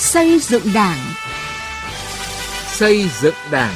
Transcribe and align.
Xây 0.00 0.38
dựng 0.38 0.62
Đảng. 0.74 0.98
Xây 2.66 3.08
dựng 3.20 3.34
Đảng. 3.52 3.74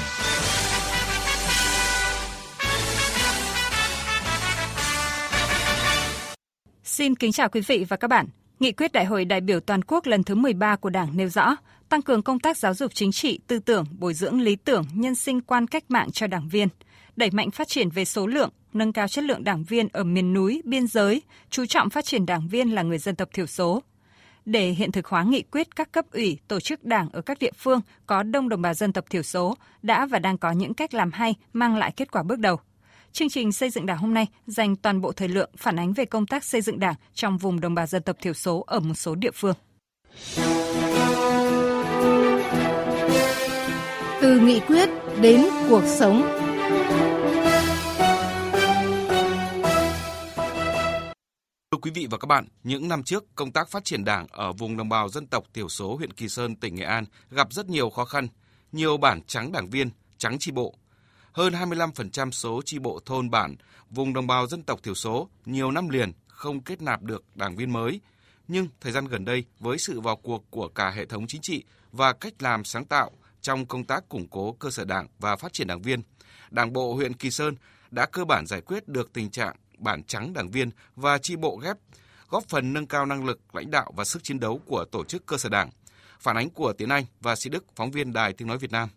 Xin 6.84 7.14
kính 7.14 7.32
chào 7.32 7.48
quý 7.48 7.60
vị 7.60 7.86
và 7.88 7.96
các 7.96 8.08
bạn. 8.08 8.26
Nghị 8.60 8.72
quyết 8.72 8.92
Đại 8.92 9.04
hội 9.04 9.24
đại 9.24 9.40
biểu 9.40 9.60
toàn 9.60 9.82
quốc 9.82 10.06
lần 10.06 10.24
thứ 10.24 10.34
13 10.34 10.76
của 10.76 10.90
Đảng 10.90 11.16
nêu 11.16 11.28
rõ 11.28 11.56
tăng 11.88 12.02
cường 12.02 12.22
công 12.22 12.40
tác 12.40 12.56
giáo 12.56 12.74
dục 12.74 12.94
chính 12.94 13.12
trị, 13.12 13.40
tư 13.46 13.58
tưởng, 13.58 13.84
bồi 13.98 14.14
dưỡng 14.14 14.40
lý 14.40 14.56
tưởng, 14.56 14.84
nhân 14.94 15.14
sinh 15.14 15.40
quan 15.40 15.66
cách 15.66 15.84
mạng 15.88 16.10
cho 16.12 16.26
đảng 16.26 16.48
viên, 16.48 16.68
đẩy 17.16 17.30
mạnh 17.30 17.50
phát 17.50 17.68
triển 17.68 17.90
về 17.90 18.04
số 18.04 18.26
lượng, 18.26 18.50
nâng 18.72 18.92
cao 18.92 19.08
chất 19.08 19.24
lượng 19.24 19.44
đảng 19.44 19.64
viên 19.64 19.88
ở 19.92 20.04
miền 20.04 20.32
núi, 20.32 20.62
biên 20.64 20.86
giới, 20.86 21.22
chú 21.50 21.66
trọng 21.66 21.90
phát 21.90 22.04
triển 22.04 22.26
đảng 22.26 22.48
viên 22.48 22.74
là 22.74 22.82
người 22.82 22.98
dân 22.98 23.16
tộc 23.16 23.28
thiểu 23.32 23.46
số. 23.46 23.82
Để 24.44 24.70
hiện 24.70 24.92
thực 24.92 25.06
hóa 25.06 25.22
nghị 25.22 25.42
quyết 25.42 25.76
các 25.76 25.92
cấp 25.92 26.04
ủy, 26.12 26.38
tổ 26.48 26.60
chức 26.60 26.84
đảng 26.84 27.08
ở 27.12 27.20
các 27.20 27.38
địa 27.38 27.52
phương 27.56 27.80
có 28.06 28.22
đông 28.22 28.48
đồng 28.48 28.62
bào 28.62 28.74
dân 28.74 28.92
tộc 28.92 29.04
thiểu 29.10 29.22
số 29.22 29.56
đã 29.82 30.06
và 30.06 30.18
đang 30.18 30.38
có 30.38 30.52
những 30.52 30.74
cách 30.74 30.94
làm 30.94 31.12
hay 31.12 31.34
mang 31.52 31.76
lại 31.76 31.92
kết 31.96 32.12
quả 32.12 32.22
bước 32.22 32.38
đầu. 32.38 32.56
Chương 33.12 33.28
trình 33.28 33.52
xây 33.52 33.70
dựng 33.70 33.86
đảng 33.86 33.98
hôm 33.98 34.14
nay 34.14 34.26
dành 34.46 34.76
toàn 34.76 35.00
bộ 35.00 35.12
thời 35.12 35.28
lượng 35.28 35.50
phản 35.56 35.78
ánh 35.78 35.92
về 35.92 36.04
công 36.04 36.26
tác 36.26 36.44
xây 36.44 36.60
dựng 36.60 36.80
đảng 36.80 36.94
trong 37.14 37.38
vùng 37.38 37.60
đồng 37.60 37.74
bào 37.74 37.86
dân 37.86 38.02
tộc 38.02 38.16
thiểu 38.20 38.34
số 38.34 38.64
ở 38.66 38.80
một 38.80 38.94
số 38.94 39.14
địa 39.14 39.30
phương. 39.34 39.54
Từ 44.20 44.40
nghị 44.40 44.60
quyết 44.60 44.88
đến 45.20 45.44
cuộc 45.68 45.84
sống. 45.86 46.22
Quý 51.82 51.90
vị 51.90 52.06
và 52.10 52.18
các 52.18 52.26
bạn, 52.26 52.46
những 52.64 52.88
năm 52.88 53.02
trước, 53.02 53.24
công 53.34 53.52
tác 53.52 53.68
phát 53.70 53.84
triển 53.84 54.04
đảng 54.04 54.26
ở 54.30 54.52
vùng 54.52 54.76
đồng 54.76 54.88
bào 54.88 55.08
dân 55.08 55.26
tộc 55.26 55.44
thiểu 55.54 55.68
số 55.68 55.96
huyện 55.96 56.12
Kỳ 56.12 56.28
Sơn, 56.28 56.56
tỉnh 56.56 56.74
Nghệ 56.74 56.84
An 56.84 57.04
gặp 57.30 57.52
rất 57.52 57.68
nhiều 57.68 57.90
khó 57.90 58.04
khăn. 58.04 58.28
Nhiều 58.72 58.96
bản 58.96 59.20
trắng 59.26 59.52
đảng 59.52 59.70
viên, 59.70 59.90
trắng 60.18 60.36
chi 60.40 60.50
bộ. 60.50 60.74
Hơn 61.32 61.52
25% 61.52 62.30
số 62.30 62.62
chi 62.64 62.78
bộ 62.78 63.00
thôn 63.06 63.30
bản, 63.30 63.56
vùng 63.90 64.12
đồng 64.12 64.26
bào 64.26 64.46
dân 64.46 64.62
tộc 64.62 64.82
thiểu 64.82 64.94
số 64.94 65.28
nhiều 65.44 65.70
năm 65.70 65.88
liền 65.88 66.12
không 66.28 66.60
kết 66.60 66.82
nạp 66.82 67.02
được 67.02 67.24
đảng 67.34 67.56
viên 67.56 67.72
mới. 67.72 68.00
Nhưng 68.48 68.68
thời 68.80 68.92
gian 68.92 69.04
gần 69.04 69.24
đây, 69.24 69.44
với 69.58 69.78
sự 69.78 70.00
vào 70.00 70.16
cuộc 70.16 70.44
của 70.50 70.68
cả 70.68 70.90
hệ 70.90 71.06
thống 71.06 71.26
chính 71.26 71.40
trị 71.40 71.64
và 71.92 72.12
cách 72.12 72.42
làm 72.42 72.64
sáng 72.64 72.84
tạo 72.84 73.10
trong 73.40 73.66
công 73.66 73.84
tác 73.84 74.08
củng 74.08 74.28
cố 74.28 74.52
cơ 74.52 74.70
sở 74.70 74.84
đảng 74.84 75.06
và 75.18 75.36
phát 75.36 75.52
triển 75.52 75.66
đảng 75.66 75.82
viên, 75.82 76.02
Đảng 76.50 76.72
bộ 76.72 76.94
huyện 76.94 77.14
Kỳ 77.14 77.30
Sơn 77.30 77.54
đã 77.90 78.06
cơ 78.06 78.24
bản 78.24 78.46
giải 78.46 78.60
quyết 78.60 78.88
được 78.88 79.12
tình 79.12 79.30
trạng 79.30 79.56
bản 79.82 80.02
trắng 80.02 80.32
đảng 80.32 80.50
viên 80.50 80.70
và 80.96 81.18
chi 81.18 81.36
bộ 81.36 81.56
ghép, 81.56 81.76
góp 82.28 82.44
phần 82.48 82.72
nâng 82.72 82.86
cao 82.86 83.06
năng 83.06 83.24
lực 83.24 83.54
lãnh 83.54 83.70
đạo 83.70 83.92
và 83.96 84.04
sức 84.04 84.24
chiến 84.24 84.40
đấu 84.40 84.60
của 84.66 84.84
tổ 84.84 85.04
chức 85.04 85.26
cơ 85.26 85.36
sở 85.36 85.48
đảng. 85.48 85.70
Phản 86.20 86.36
ánh 86.36 86.50
của 86.50 86.72
Tiến 86.72 86.88
Anh 86.88 87.04
và 87.20 87.36
Sĩ 87.36 87.50
Đức, 87.50 87.64
phóng 87.76 87.90
viên 87.90 88.12
Đài 88.12 88.32
Tiếng 88.32 88.48
Nói 88.48 88.58
Việt 88.58 88.72
Nam. 88.72 88.88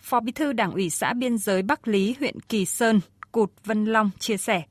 Phó 0.00 0.20
Bí 0.20 0.32
thư 0.32 0.52
Đảng 0.52 0.72
ủy 0.72 0.90
xã 0.90 1.12
biên 1.12 1.38
giới 1.38 1.62
Bắc 1.62 1.88
Lý, 1.88 2.14
huyện 2.18 2.40
Kỳ 2.40 2.66
Sơn, 2.66 3.00
Cụt 3.32 3.50
Vân 3.64 3.84
Long 3.84 4.10
chia 4.18 4.36
sẻ, 4.36 4.62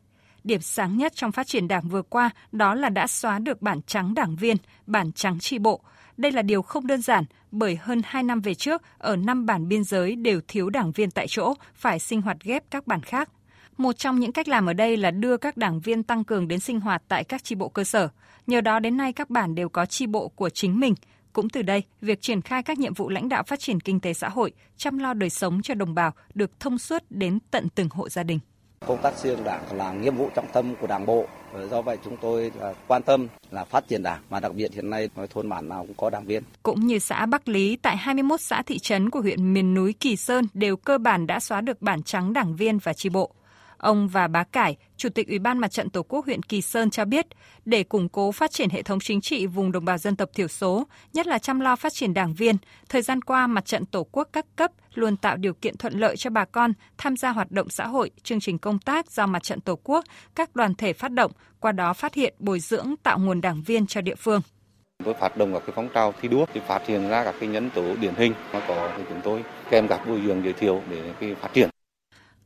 điểm 0.43 0.61
sáng 0.61 0.97
nhất 0.97 1.15
trong 1.15 1.31
phát 1.31 1.47
triển 1.47 1.67
đảng 1.67 1.89
vừa 1.89 2.01
qua 2.01 2.29
đó 2.51 2.73
là 2.73 2.89
đã 2.89 3.07
xóa 3.07 3.39
được 3.39 3.61
bản 3.61 3.81
trắng 3.81 4.13
đảng 4.13 4.35
viên, 4.35 4.57
bản 4.85 5.11
trắng 5.11 5.39
tri 5.39 5.59
bộ. 5.59 5.81
Đây 6.17 6.31
là 6.31 6.41
điều 6.41 6.61
không 6.61 6.87
đơn 6.87 7.01
giản 7.01 7.23
bởi 7.51 7.75
hơn 7.75 8.01
2 8.05 8.23
năm 8.23 8.41
về 8.41 8.53
trước, 8.53 8.81
ở 8.97 9.15
năm 9.15 9.45
bản 9.45 9.67
biên 9.67 9.83
giới 9.83 10.15
đều 10.15 10.41
thiếu 10.47 10.69
đảng 10.69 10.91
viên 10.91 11.11
tại 11.11 11.27
chỗ, 11.29 11.53
phải 11.75 11.99
sinh 11.99 12.21
hoạt 12.21 12.37
ghép 12.43 12.63
các 12.71 12.87
bản 12.87 13.01
khác. 13.01 13.29
Một 13.77 13.97
trong 13.97 14.19
những 14.19 14.31
cách 14.31 14.47
làm 14.47 14.65
ở 14.65 14.73
đây 14.73 14.97
là 14.97 15.11
đưa 15.11 15.37
các 15.37 15.57
đảng 15.57 15.79
viên 15.79 16.03
tăng 16.03 16.23
cường 16.23 16.47
đến 16.47 16.59
sinh 16.59 16.79
hoạt 16.79 17.03
tại 17.07 17.23
các 17.23 17.43
chi 17.43 17.55
bộ 17.55 17.69
cơ 17.69 17.83
sở. 17.83 18.09
Nhờ 18.47 18.61
đó 18.61 18.79
đến 18.79 18.97
nay 18.97 19.13
các 19.13 19.29
bản 19.29 19.55
đều 19.55 19.69
có 19.69 19.85
chi 19.85 20.07
bộ 20.07 20.27
của 20.27 20.49
chính 20.49 20.79
mình. 20.79 20.95
Cũng 21.33 21.49
từ 21.49 21.61
đây, 21.61 21.83
việc 22.01 22.21
triển 22.21 22.41
khai 22.41 22.63
các 22.63 22.79
nhiệm 22.79 22.93
vụ 22.93 23.09
lãnh 23.09 23.29
đạo 23.29 23.43
phát 23.43 23.59
triển 23.59 23.79
kinh 23.79 23.99
tế 23.99 24.13
xã 24.13 24.29
hội, 24.29 24.51
chăm 24.77 24.97
lo 24.97 25.13
đời 25.13 25.29
sống 25.29 25.61
cho 25.61 25.73
đồng 25.73 25.95
bào 25.95 26.11
được 26.33 26.59
thông 26.59 26.77
suốt 26.77 27.03
đến 27.09 27.39
tận 27.51 27.69
từng 27.75 27.89
hộ 27.91 28.09
gia 28.09 28.23
đình. 28.23 28.39
Công 28.87 29.01
tác 29.01 29.17
xây 29.17 29.31
dựng 29.31 29.43
đảng 29.43 29.77
là 29.77 29.93
nhiệm 29.93 30.15
vụ 30.15 30.29
trọng 30.35 30.47
tâm 30.53 30.75
của 30.81 30.87
đảng 30.87 31.05
bộ. 31.05 31.25
Do 31.71 31.81
vậy 31.81 31.97
chúng 32.05 32.17
tôi 32.21 32.51
quan 32.87 33.03
tâm 33.03 33.27
là 33.51 33.65
phát 33.65 33.87
triển 33.87 34.03
đảng 34.03 34.21
mà 34.29 34.39
đặc 34.39 34.55
biệt 34.55 34.73
hiện 34.73 34.89
nay 34.89 35.09
thôn 35.33 35.49
bản 35.49 35.69
nào 35.69 35.85
cũng 35.87 35.95
có 35.97 36.09
đảng 36.09 36.25
viên. 36.25 36.43
Cũng 36.63 36.87
như 36.87 36.99
xã 36.99 37.25
Bắc 37.25 37.47
Lý 37.47 37.75
tại 37.75 37.97
21 37.97 38.41
xã 38.41 38.61
thị 38.61 38.79
trấn 38.79 39.09
của 39.09 39.21
huyện 39.21 39.53
miền 39.53 39.73
núi 39.73 39.93
Kỳ 39.93 40.15
Sơn 40.15 40.45
đều 40.53 40.77
cơ 40.77 40.97
bản 40.97 41.27
đã 41.27 41.39
xóa 41.39 41.61
được 41.61 41.81
bản 41.81 42.03
trắng 42.03 42.33
đảng 42.33 42.55
viên 42.55 42.77
và 42.77 42.93
chi 42.93 43.09
bộ. 43.09 43.31
Ông 43.77 44.07
và 44.07 44.27
bá 44.27 44.43
Cải, 44.43 44.77
Chủ 44.97 45.09
tịch 45.09 45.27
Ủy 45.27 45.39
ban 45.39 45.57
Mặt 45.57 45.71
trận 45.71 45.89
Tổ 45.89 46.03
quốc 46.03 46.25
huyện 46.25 46.43
Kỳ 46.43 46.61
Sơn 46.61 46.89
cho 46.89 47.05
biết, 47.05 47.25
để 47.65 47.83
củng 47.83 48.09
cố 48.09 48.31
phát 48.31 48.51
triển 48.51 48.69
hệ 48.69 48.81
thống 48.81 48.99
chính 48.99 49.21
trị 49.21 49.47
vùng 49.47 49.71
đồng 49.71 49.85
bào 49.85 49.97
dân 49.97 50.15
tộc 50.15 50.29
thiểu 50.33 50.47
số, 50.47 50.87
nhất 51.13 51.27
là 51.27 51.39
chăm 51.39 51.59
lo 51.59 51.75
phát 51.75 51.93
triển 51.93 52.13
đảng 52.13 52.33
viên, 52.33 52.55
thời 52.89 53.01
gian 53.01 53.21
qua 53.21 53.47
Mặt 53.47 53.65
trận 53.65 53.85
Tổ 53.85 54.07
quốc 54.11 54.29
các 54.33 54.45
cấp 54.55 54.71
luôn 54.93 55.17
tạo 55.17 55.37
điều 55.37 55.53
kiện 55.53 55.77
thuận 55.77 55.99
lợi 55.99 56.17
cho 56.17 56.29
bà 56.29 56.45
con 56.45 56.73
tham 56.97 57.17
gia 57.17 57.29
hoạt 57.29 57.51
động 57.51 57.69
xã 57.69 57.87
hội, 57.87 58.11
chương 58.23 58.39
trình 58.39 58.57
công 58.57 58.79
tác 58.79 59.11
do 59.11 59.25
Mặt 59.25 59.43
trận 59.43 59.61
Tổ 59.61 59.79
quốc, 59.83 60.05
các 60.35 60.55
đoàn 60.55 60.75
thể 60.75 60.93
phát 60.93 61.11
động, 61.11 61.31
qua 61.59 61.71
đó 61.71 61.93
phát 61.93 62.13
hiện 62.13 62.33
bồi 62.39 62.59
dưỡng 62.59 62.95
tạo 63.03 63.19
nguồn 63.19 63.41
đảng 63.41 63.63
viên 63.63 63.87
cho 63.87 64.01
địa 64.01 64.15
phương. 64.15 64.41
Tôi 65.03 65.13
phát 65.13 65.37
động 65.37 65.53
các 65.53 65.59
cái 65.65 65.73
phong 65.75 65.89
trào 65.93 66.13
thi 66.21 66.27
đua 66.27 66.45
thì 66.53 66.61
phát 66.67 66.87
hiện 66.87 67.09
ra 67.09 67.23
các 67.23 67.35
cái 67.39 67.49
nhân 67.49 67.69
tố 67.75 67.95
điển 67.95 68.13
hình 68.15 68.33
mà 68.53 68.61
có 68.67 68.91
thì 68.97 69.03
chúng 69.09 69.21
tôi 69.23 69.43
kèm 69.69 69.87
các 69.87 70.07
bồi 70.07 70.21
dưỡng 70.27 70.43
giới 70.43 70.53
thiệu 70.53 70.81
để 70.89 71.13
cái 71.19 71.35
phát 71.35 71.53
triển 71.53 71.69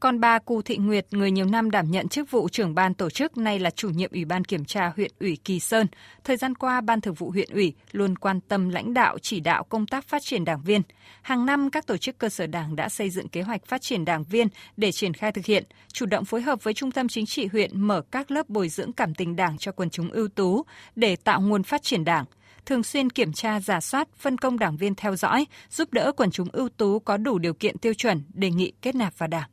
còn 0.01 0.19
bà 0.19 0.39
Cù 0.39 0.61
Thị 0.61 0.77
Nguyệt, 0.77 1.05
người 1.11 1.31
nhiều 1.31 1.45
năm 1.45 1.71
đảm 1.71 1.91
nhận 1.91 2.07
chức 2.07 2.31
vụ 2.31 2.49
trưởng 2.49 2.75
ban 2.75 2.93
tổ 2.93 3.09
chức, 3.09 3.37
nay 3.37 3.59
là 3.59 3.69
chủ 3.69 3.89
nhiệm 3.89 4.11
Ủy 4.11 4.25
ban 4.25 4.45
Kiểm 4.45 4.65
tra 4.65 4.91
huyện 4.95 5.11
ủy 5.19 5.37
Kỳ 5.43 5.59
Sơn. 5.59 5.87
Thời 6.23 6.37
gian 6.37 6.55
qua, 6.55 6.81
Ban 6.81 7.01
Thường 7.01 7.13
vụ 7.13 7.31
huyện 7.31 7.49
ủy 7.53 7.73
luôn 7.91 8.15
quan 8.15 8.41
tâm 8.41 8.69
lãnh 8.69 8.93
đạo 8.93 9.17
chỉ 9.21 9.39
đạo 9.39 9.63
công 9.63 9.87
tác 9.87 10.05
phát 10.05 10.21
triển 10.21 10.45
đảng 10.45 10.61
viên. 10.61 10.81
Hàng 11.21 11.45
năm, 11.45 11.69
các 11.69 11.87
tổ 11.87 11.97
chức 11.97 12.17
cơ 12.17 12.29
sở 12.29 12.47
đảng 12.47 12.75
đã 12.75 12.89
xây 12.89 13.09
dựng 13.09 13.27
kế 13.27 13.41
hoạch 13.41 13.65
phát 13.65 13.81
triển 13.81 14.05
đảng 14.05 14.23
viên 14.23 14.47
để 14.77 14.91
triển 14.91 15.13
khai 15.13 15.31
thực 15.31 15.45
hiện, 15.45 15.63
chủ 15.93 16.05
động 16.05 16.25
phối 16.25 16.41
hợp 16.41 16.63
với 16.63 16.73
Trung 16.73 16.91
tâm 16.91 17.07
Chính 17.07 17.25
trị 17.25 17.47
huyện 17.51 17.81
mở 17.81 18.01
các 18.11 18.31
lớp 18.31 18.49
bồi 18.49 18.69
dưỡng 18.69 18.93
cảm 18.93 19.15
tình 19.15 19.35
đảng 19.35 19.57
cho 19.57 19.71
quần 19.71 19.89
chúng 19.89 20.11
ưu 20.11 20.27
tú 20.27 20.65
để 20.95 21.15
tạo 21.15 21.41
nguồn 21.41 21.63
phát 21.63 21.83
triển 21.83 22.05
đảng 22.05 22.25
thường 22.65 22.83
xuyên 22.83 23.09
kiểm 23.09 23.33
tra, 23.33 23.59
giả 23.59 23.81
soát, 23.81 24.07
phân 24.17 24.37
công 24.37 24.59
đảng 24.59 24.77
viên 24.77 24.95
theo 24.95 25.15
dõi, 25.15 25.45
giúp 25.69 25.93
đỡ 25.93 26.11
quần 26.17 26.31
chúng 26.31 26.47
ưu 26.53 26.69
tú 26.69 26.99
có 26.99 27.17
đủ 27.17 27.39
điều 27.39 27.53
kiện 27.53 27.77
tiêu 27.77 27.93
chuẩn 27.93 28.23
đề 28.33 28.49
nghị 28.49 28.71
kết 28.81 28.95
nạp 28.95 29.17
vào 29.17 29.27
đảng. 29.27 29.49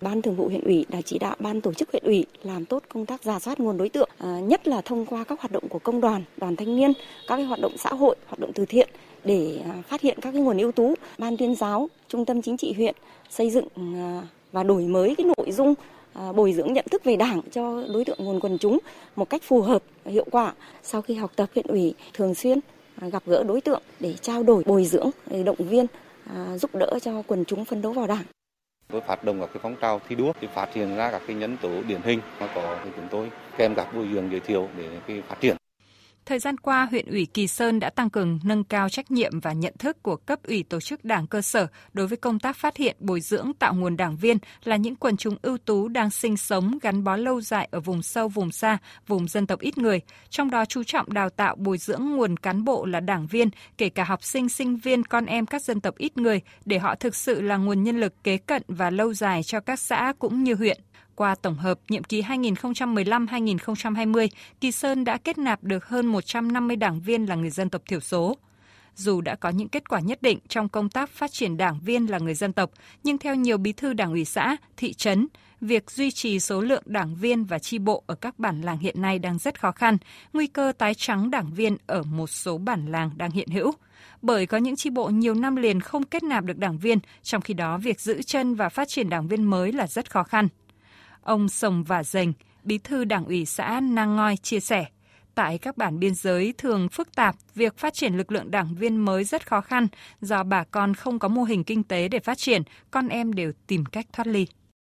Ban 0.00 0.22
Thường 0.22 0.36
vụ 0.36 0.48
huyện 0.48 0.64
ủy 0.64 0.86
đã 0.88 1.00
chỉ 1.04 1.18
đạo 1.18 1.36
ban 1.38 1.60
tổ 1.60 1.72
chức 1.72 1.92
huyện 1.92 2.04
ủy 2.04 2.26
làm 2.42 2.64
tốt 2.64 2.82
công 2.88 3.06
tác 3.06 3.22
giả 3.22 3.38
soát 3.38 3.60
nguồn 3.60 3.76
đối 3.76 3.88
tượng, 3.88 4.08
à, 4.18 4.40
nhất 4.40 4.68
là 4.68 4.80
thông 4.80 5.06
qua 5.06 5.24
các 5.24 5.40
hoạt 5.40 5.52
động 5.52 5.68
của 5.68 5.78
công 5.78 6.00
đoàn, 6.00 6.22
đoàn 6.36 6.56
thanh 6.56 6.76
niên, 6.76 6.92
các 7.26 7.36
cái 7.36 7.44
hoạt 7.44 7.60
động 7.60 7.76
xã 7.78 7.90
hội, 7.90 8.16
hoạt 8.26 8.38
động 8.38 8.52
từ 8.54 8.64
thiện 8.64 8.88
để 9.24 9.60
à, 9.64 9.82
phát 9.88 10.00
hiện 10.00 10.18
các 10.20 10.32
cái 10.32 10.40
nguồn 10.40 10.58
ưu 10.58 10.72
tú. 10.72 10.94
Ban 11.18 11.36
tuyên 11.36 11.54
giáo, 11.54 11.88
trung 12.08 12.24
tâm 12.24 12.42
chính 12.42 12.56
trị 12.56 12.72
huyện 12.72 12.94
xây 13.30 13.50
dựng 13.50 13.68
à, 13.76 14.22
và 14.52 14.62
đổi 14.62 14.82
mới 14.82 15.14
cái 15.14 15.26
nội 15.36 15.52
dung 15.52 15.74
bồi 16.34 16.52
dưỡng 16.52 16.72
nhận 16.72 16.84
thức 16.90 17.04
về 17.04 17.16
đảng 17.16 17.40
cho 17.52 17.84
đối 17.92 18.04
tượng 18.04 18.18
nguồn 18.18 18.40
quần 18.40 18.58
chúng 18.58 18.78
một 19.16 19.30
cách 19.30 19.42
phù 19.42 19.60
hợp 19.60 19.82
hiệu 20.04 20.26
quả. 20.30 20.52
Sau 20.82 21.02
khi 21.02 21.14
học 21.14 21.32
tập 21.36 21.48
huyện 21.54 21.66
ủy 21.66 21.94
thường 22.14 22.34
xuyên 22.34 22.58
gặp 23.00 23.22
gỡ 23.26 23.42
đối 23.42 23.60
tượng 23.60 23.82
để 24.00 24.14
trao 24.22 24.42
đổi 24.42 24.62
bồi 24.66 24.84
dưỡng, 24.84 25.10
để 25.26 25.42
động 25.42 25.56
viên, 25.58 25.86
giúp 26.56 26.74
đỡ 26.74 26.98
cho 27.02 27.22
quần 27.26 27.44
chúng 27.44 27.64
phân 27.64 27.82
đấu 27.82 27.92
vào 27.92 28.06
đảng. 28.06 28.24
Tôi 28.92 29.00
phát 29.00 29.24
động 29.24 29.40
các 29.40 29.50
cái 29.54 29.60
phong 29.62 29.76
trào 29.80 30.00
thi 30.08 30.16
đua 30.16 30.32
thì 30.40 30.48
phát 30.54 30.74
hiện 30.74 30.96
ra 30.96 31.10
các 31.10 31.22
cái 31.26 31.36
nhân 31.36 31.56
tố 31.62 31.70
điển 31.88 32.00
hình 32.04 32.20
mà 32.40 32.48
có 32.54 32.76
thì 32.84 32.90
chúng 32.96 33.08
tôi 33.10 33.30
kèm 33.56 33.74
các 33.74 33.94
bồi 33.94 34.08
dưỡng 34.14 34.30
giới 34.30 34.40
thiệu 34.40 34.68
để 34.76 34.88
cái 35.06 35.22
phát 35.28 35.40
triển. 35.40 35.56
Thời 36.28 36.38
gian 36.38 36.58
qua, 36.58 36.86
huyện 36.90 37.06
ủy 37.06 37.26
Kỳ 37.34 37.46
Sơn 37.46 37.80
đã 37.80 37.90
tăng 37.90 38.10
cường 38.10 38.40
nâng 38.44 38.64
cao 38.64 38.88
trách 38.88 39.10
nhiệm 39.10 39.40
và 39.40 39.52
nhận 39.52 39.74
thức 39.78 40.02
của 40.02 40.16
cấp 40.16 40.38
ủy 40.42 40.62
tổ 40.62 40.80
chức 40.80 41.04
đảng 41.04 41.26
cơ 41.26 41.42
sở 41.42 41.66
đối 41.92 42.06
với 42.06 42.16
công 42.16 42.38
tác 42.38 42.56
phát 42.56 42.76
hiện, 42.76 42.96
bồi 43.00 43.20
dưỡng, 43.20 43.52
tạo 43.58 43.74
nguồn 43.74 43.96
đảng 43.96 44.16
viên 44.16 44.38
là 44.64 44.76
những 44.76 44.96
quần 44.96 45.16
chúng 45.16 45.36
ưu 45.42 45.58
tú 45.58 45.88
đang 45.88 46.10
sinh 46.10 46.36
sống 46.36 46.78
gắn 46.82 47.04
bó 47.04 47.16
lâu 47.16 47.40
dài 47.40 47.68
ở 47.70 47.80
vùng 47.80 48.02
sâu, 48.02 48.28
vùng 48.28 48.50
xa, 48.50 48.78
vùng 49.06 49.28
dân 49.28 49.46
tộc 49.46 49.60
ít 49.60 49.78
người. 49.78 50.00
Trong 50.30 50.50
đó 50.50 50.64
chú 50.64 50.82
trọng 50.84 51.12
đào 51.12 51.30
tạo 51.30 51.56
bồi 51.56 51.78
dưỡng 51.78 52.16
nguồn 52.16 52.36
cán 52.36 52.64
bộ 52.64 52.86
là 52.86 53.00
đảng 53.00 53.26
viên, 53.26 53.48
kể 53.78 53.88
cả 53.88 54.04
học 54.04 54.24
sinh, 54.24 54.48
sinh 54.48 54.76
viên, 54.76 55.04
con 55.04 55.26
em 55.26 55.46
các 55.46 55.62
dân 55.62 55.80
tộc 55.80 55.98
ít 55.98 56.16
người 56.16 56.40
để 56.64 56.78
họ 56.78 56.94
thực 56.94 57.16
sự 57.16 57.40
là 57.40 57.56
nguồn 57.56 57.82
nhân 57.82 58.00
lực 58.00 58.24
kế 58.24 58.36
cận 58.36 58.62
và 58.68 58.90
lâu 58.90 59.14
dài 59.14 59.42
cho 59.42 59.60
các 59.60 59.80
xã 59.80 60.12
cũng 60.18 60.44
như 60.44 60.54
huyện. 60.54 60.80
Qua 61.18 61.34
tổng 61.34 61.54
hợp 61.54 61.78
nhiệm 61.88 62.04
kỳ 62.04 62.22
2015-2020, 62.22 64.28
Kỳ 64.60 64.72
Sơn 64.72 65.04
đã 65.04 65.18
kết 65.18 65.38
nạp 65.38 65.64
được 65.64 65.86
hơn 65.86 66.06
150 66.06 66.76
đảng 66.76 67.00
viên 67.00 67.26
là 67.26 67.34
người 67.34 67.50
dân 67.50 67.70
tộc 67.70 67.82
thiểu 67.86 68.00
số. 68.00 68.36
Dù 68.94 69.20
đã 69.20 69.34
có 69.34 69.48
những 69.48 69.68
kết 69.68 69.88
quả 69.88 70.00
nhất 70.00 70.22
định 70.22 70.38
trong 70.48 70.68
công 70.68 70.88
tác 70.88 71.10
phát 71.10 71.32
triển 71.32 71.56
đảng 71.56 71.80
viên 71.80 72.06
là 72.06 72.18
người 72.18 72.34
dân 72.34 72.52
tộc, 72.52 72.70
nhưng 73.04 73.18
theo 73.18 73.34
nhiều 73.34 73.58
bí 73.58 73.72
thư 73.72 73.92
đảng 73.92 74.10
ủy 74.10 74.24
xã, 74.24 74.56
thị 74.76 74.92
trấn, 74.92 75.28
việc 75.60 75.90
duy 75.90 76.10
trì 76.10 76.40
số 76.40 76.60
lượng 76.60 76.82
đảng 76.86 77.14
viên 77.14 77.44
và 77.44 77.58
chi 77.58 77.78
bộ 77.78 78.02
ở 78.06 78.14
các 78.14 78.38
bản 78.38 78.60
làng 78.60 78.78
hiện 78.78 79.02
nay 79.02 79.18
đang 79.18 79.38
rất 79.38 79.60
khó 79.60 79.72
khăn, 79.72 79.96
nguy 80.32 80.46
cơ 80.46 80.72
tái 80.78 80.94
trắng 80.94 81.30
đảng 81.30 81.54
viên 81.54 81.76
ở 81.86 82.02
một 82.02 82.26
số 82.26 82.58
bản 82.58 82.92
làng 82.92 83.10
đang 83.16 83.30
hiện 83.30 83.48
hữu. 83.48 83.72
Bởi 84.22 84.46
có 84.46 84.58
những 84.58 84.76
chi 84.76 84.90
bộ 84.90 85.08
nhiều 85.08 85.34
năm 85.34 85.56
liền 85.56 85.80
không 85.80 86.02
kết 86.02 86.22
nạp 86.22 86.44
được 86.44 86.58
đảng 86.58 86.78
viên, 86.78 86.98
trong 87.22 87.40
khi 87.40 87.54
đó 87.54 87.78
việc 87.78 88.00
giữ 88.00 88.22
chân 88.22 88.54
và 88.54 88.68
phát 88.68 88.88
triển 88.88 89.08
đảng 89.08 89.28
viên 89.28 89.44
mới 89.44 89.72
là 89.72 89.86
rất 89.86 90.10
khó 90.10 90.22
khăn. 90.22 90.48
Ông 91.28 91.48
Sồng 91.48 91.84
Vả 91.84 92.02
Dành, 92.02 92.32
bí 92.62 92.78
thư 92.78 93.04
đảng 93.04 93.24
ủy 93.24 93.46
xã 93.46 93.80
Nang 93.80 94.16
Ngoi 94.16 94.36
chia 94.36 94.60
sẻ, 94.60 94.86
tại 95.34 95.58
các 95.58 95.76
bản 95.76 95.98
biên 95.98 96.14
giới 96.14 96.54
thường 96.58 96.88
phức 96.88 97.14
tạp, 97.14 97.34
việc 97.54 97.78
phát 97.78 97.94
triển 97.94 98.16
lực 98.16 98.32
lượng 98.32 98.50
đảng 98.50 98.74
viên 98.74 98.96
mới 98.96 99.24
rất 99.24 99.46
khó 99.46 99.60
khăn. 99.60 99.86
Do 100.20 100.42
bà 100.42 100.64
con 100.64 100.94
không 100.94 101.18
có 101.18 101.28
mô 101.28 101.42
hình 101.42 101.64
kinh 101.64 101.82
tế 101.82 102.08
để 102.08 102.18
phát 102.18 102.38
triển, 102.38 102.62
con 102.90 103.08
em 103.08 103.32
đều 103.32 103.52
tìm 103.66 103.84
cách 103.84 104.06
thoát 104.12 104.26
ly. 104.26 104.46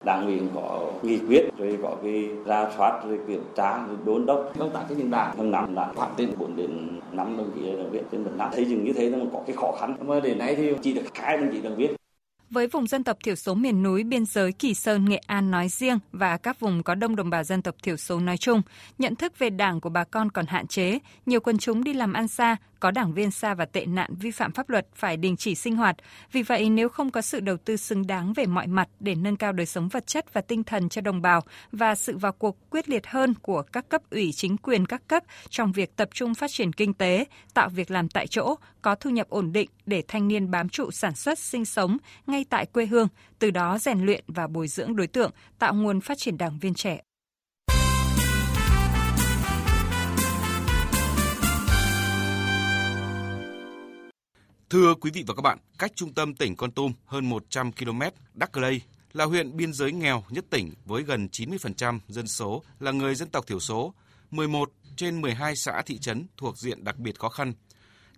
Đảng 0.05 0.27
ủy 0.27 0.41
có 0.55 0.93
nghị 1.03 1.19
quyết 1.19 1.43
rồi 1.59 1.79
có 1.83 1.97
cái 2.03 2.29
ra 2.47 2.71
soát 2.77 3.03
rồi 3.07 3.19
kiểm 3.29 3.43
tra 3.57 3.87
rồi 3.87 3.97
đôn 4.05 4.27
đốc. 4.27 4.53
Công 4.59 4.71
tác 4.75 4.85
xây 4.89 4.97
dựng 4.97 5.11
đảng 5.11 5.37
hàng 5.37 5.51
năm 5.51 5.75
đã 5.75 5.93
phát 5.97 6.09
trên 6.17 6.31
4 6.39 6.57
đến 6.57 7.01
5 7.13 7.37
đồng 7.37 7.51
chí 7.55 7.67
đảng 7.77 7.91
viên 7.91 8.05
trên 8.13 8.25
một 8.25 8.31
năm. 8.37 8.51
Xây 8.53 8.65
dựng 8.65 8.85
như 8.85 8.93
thế 8.93 9.11
nó 9.11 9.19
có 9.33 9.43
cái 9.47 9.57
khó 9.57 9.73
khăn. 9.81 9.97
Mà 10.07 10.21
đến 10.21 10.39
nay 10.39 10.55
thì 10.57 10.73
chỉ 10.83 10.93
được 10.93 11.03
hai 11.15 11.37
đồng 11.37 11.53
chí 11.53 11.61
đảng 11.61 11.77
viên 11.77 11.95
với 12.53 12.67
vùng 12.67 12.87
dân 12.87 13.05
tộc 13.05 13.17
thiểu 13.25 13.35
số 13.35 13.55
miền 13.55 13.83
núi 13.83 14.05
biên 14.05 14.25
giới 14.25 14.53
Kỳ 14.53 14.75
Sơn, 14.75 15.05
Nghệ 15.05 15.21
An 15.27 15.51
nói 15.51 15.69
riêng 15.69 15.99
và 16.13 16.37
các 16.37 16.61
vùng 16.61 16.83
có 16.83 16.95
đông 16.95 17.17
đồng 17.17 17.31
bào 17.31 17.45
dân 17.45 17.63
tộc 17.63 17.75
thiểu 17.83 17.97
số 17.97 18.21
nói 18.21 18.37
chung, 18.37 18.63
nhận 18.99 19.17
thức 19.17 19.39
về 19.39 19.51
đảng 19.51 19.81
của 19.81 19.89
bà 19.89 20.05
con 20.05 20.31
còn 20.31 20.47
hạn 20.47 20.67
chế, 20.67 20.99
nhiều 21.27 21.41
quần 21.41 21.59
chúng 21.59 21.85
đi 21.85 21.95
làm 21.95 22.13
ăn 22.13 22.29
xa, 22.29 22.57
có 22.83 22.91
đảng 22.91 23.13
viên 23.13 23.31
xa 23.31 23.55
và 23.55 23.65
tệ 23.65 23.87
nạn 23.87 24.11
vi 24.21 24.31
phạm 24.31 24.53
pháp 24.53 24.69
luật 24.69 24.87
phải 24.95 25.17
đình 25.17 25.37
chỉ 25.37 25.55
sinh 25.55 25.77
hoạt. 25.77 25.97
Vì 26.33 26.43
vậy, 26.43 26.71
nếu 26.71 26.89
không 26.89 27.11
có 27.11 27.21
sự 27.21 27.41
đầu 27.41 27.57
tư 27.57 27.77
xứng 27.77 28.07
đáng 28.07 28.33
về 28.33 28.47
mọi 28.47 28.67
mặt 28.67 28.89
để 29.01 29.15
nâng 29.15 29.37
cao 29.37 29.53
đời 29.53 29.67
sống 29.67 29.89
vật 29.89 30.07
chất 30.07 30.33
và 30.33 30.41
tinh 30.41 30.65
thần 30.65 30.89
cho 30.89 31.01
đồng 31.01 31.23
bào 31.23 31.41
và 31.73 31.95
sự 31.95 32.17
vào 32.17 32.33
cuộc 32.33 32.71
quyết 32.71 32.89
liệt 32.89 33.07
hơn 33.07 33.35
của 33.35 33.63
các 33.63 33.89
cấp 33.89 34.03
ủy 34.11 34.33
chính 34.33 34.57
quyền 34.57 34.87
các 34.87 35.03
cấp 35.09 35.23
trong 35.49 35.73
việc 35.73 35.97
tập 35.97 36.09
trung 36.15 36.35
phát 36.35 36.51
triển 36.51 36.73
kinh 36.73 36.95
tế, 36.95 37.25
tạo 37.55 37.69
việc 37.69 37.91
làm 37.91 38.09
tại 38.09 38.27
chỗ, 38.27 38.55
có 38.83 38.95
thu 38.95 39.11
nhập 39.11 39.29
ổn 39.29 39.53
định 39.53 39.69
để 39.87 40.03
thanh 40.09 40.29
niên 40.29 40.51
bám 40.51 40.69
trụ 40.69 40.91
sản 40.91 41.15
xuất 41.15 41.39
sinh 41.39 41.65
sống 41.65 41.97
ngay 42.27 42.45
tại 42.51 42.67
quê 42.67 42.87
hương, 42.87 43.09
từ 43.39 43.51
đó 43.51 43.79
rèn 43.79 44.07
luyện 44.07 44.25
và 44.27 44.47
bồi 44.47 44.69
dưỡng 44.69 44.97
đối 44.97 45.07
tượng, 45.07 45.31
tạo 45.59 45.75
nguồn 45.75 46.01
phát 46.01 46.19
triển 46.19 46.39
đảng 46.39 46.59
viên 46.59 46.75
trẻ 46.75 47.01
Thưa 54.73 54.95
quý 54.95 55.11
vị 55.11 55.25
và 55.27 55.35
các 55.35 55.43
bạn, 55.43 55.59
cách 55.79 55.93
trung 55.95 56.15
tâm 56.15 56.35
tỉnh 56.35 56.57
Con 56.57 56.73
Tum 56.73 56.93
hơn 57.07 57.29
100 57.29 57.73
km, 57.73 58.03
Đắc 58.35 58.57
Lây 58.57 58.81
là 59.13 59.25
huyện 59.25 59.57
biên 59.57 59.73
giới 59.73 59.93
nghèo 59.93 60.25
nhất 60.31 60.45
tỉnh 60.51 60.73
với 60.85 61.03
gần 61.03 61.29
90% 61.33 61.99
dân 62.09 62.27
số 62.27 62.63
là 62.81 62.93
người 62.93 63.15
dân 63.15 63.29
tộc 63.29 63.47
thiểu 63.47 63.61
số, 63.61 63.95
11 64.31 64.73
trên 64.97 65.21
12 65.21 65.57
xã 65.57 65.83
thị 65.87 65.99
trấn 65.99 66.27
thuộc 66.37 66.59
diện 66.59 66.85
đặc 66.85 66.99
biệt 66.99 67.19
khó 67.19 67.29
khăn. 67.29 67.53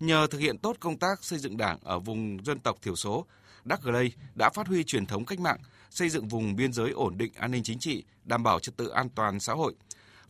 Nhờ 0.00 0.26
thực 0.26 0.38
hiện 0.38 0.58
tốt 0.58 0.76
công 0.80 0.98
tác 0.98 1.24
xây 1.24 1.38
dựng 1.38 1.56
đảng 1.56 1.78
ở 1.82 1.98
vùng 1.98 2.44
dân 2.44 2.58
tộc 2.58 2.76
thiểu 2.82 2.96
số, 2.96 3.26
Đắc 3.64 3.86
Lây 3.86 4.12
đã 4.38 4.50
phát 4.54 4.66
huy 4.66 4.84
truyền 4.84 5.06
thống 5.06 5.24
cách 5.24 5.40
mạng, 5.40 5.58
xây 5.90 6.08
dựng 6.08 6.28
vùng 6.28 6.56
biên 6.56 6.72
giới 6.72 6.90
ổn 6.90 7.18
định 7.18 7.32
an 7.34 7.50
ninh 7.50 7.62
chính 7.62 7.78
trị, 7.78 8.04
đảm 8.24 8.42
bảo 8.42 8.60
trật 8.60 8.76
tự 8.76 8.88
an 8.88 9.08
toàn 9.14 9.40
xã 9.40 9.52
hội. 9.52 9.74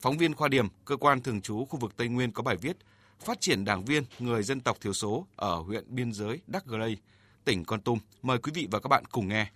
Phóng 0.00 0.18
viên 0.18 0.34
Khoa 0.34 0.48
Điểm, 0.48 0.68
cơ 0.84 0.96
quan 0.96 1.22
thường 1.22 1.40
trú 1.40 1.64
khu 1.64 1.78
vực 1.78 1.96
Tây 1.96 2.08
Nguyên 2.08 2.32
có 2.32 2.42
bài 2.42 2.56
viết 2.56 2.76
phát 3.20 3.40
triển 3.40 3.64
đảng 3.64 3.84
viên 3.84 4.04
người 4.18 4.42
dân 4.42 4.60
tộc 4.60 4.80
thiểu 4.80 4.92
số 4.92 5.26
ở 5.36 5.56
huyện 5.56 5.84
biên 5.88 6.12
giới 6.12 6.40
Đắc 6.46 6.68
Lây, 6.68 6.96
tỉnh 7.44 7.64
Con 7.64 7.80
Tum. 7.80 7.98
Mời 8.22 8.38
quý 8.38 8.52
vị 8.54 8.68
và 8.70 8.80
các 8.80 8.88
bạn 8.88 9.04
cùng 9.10 9.28
nghe. 9.28 9.46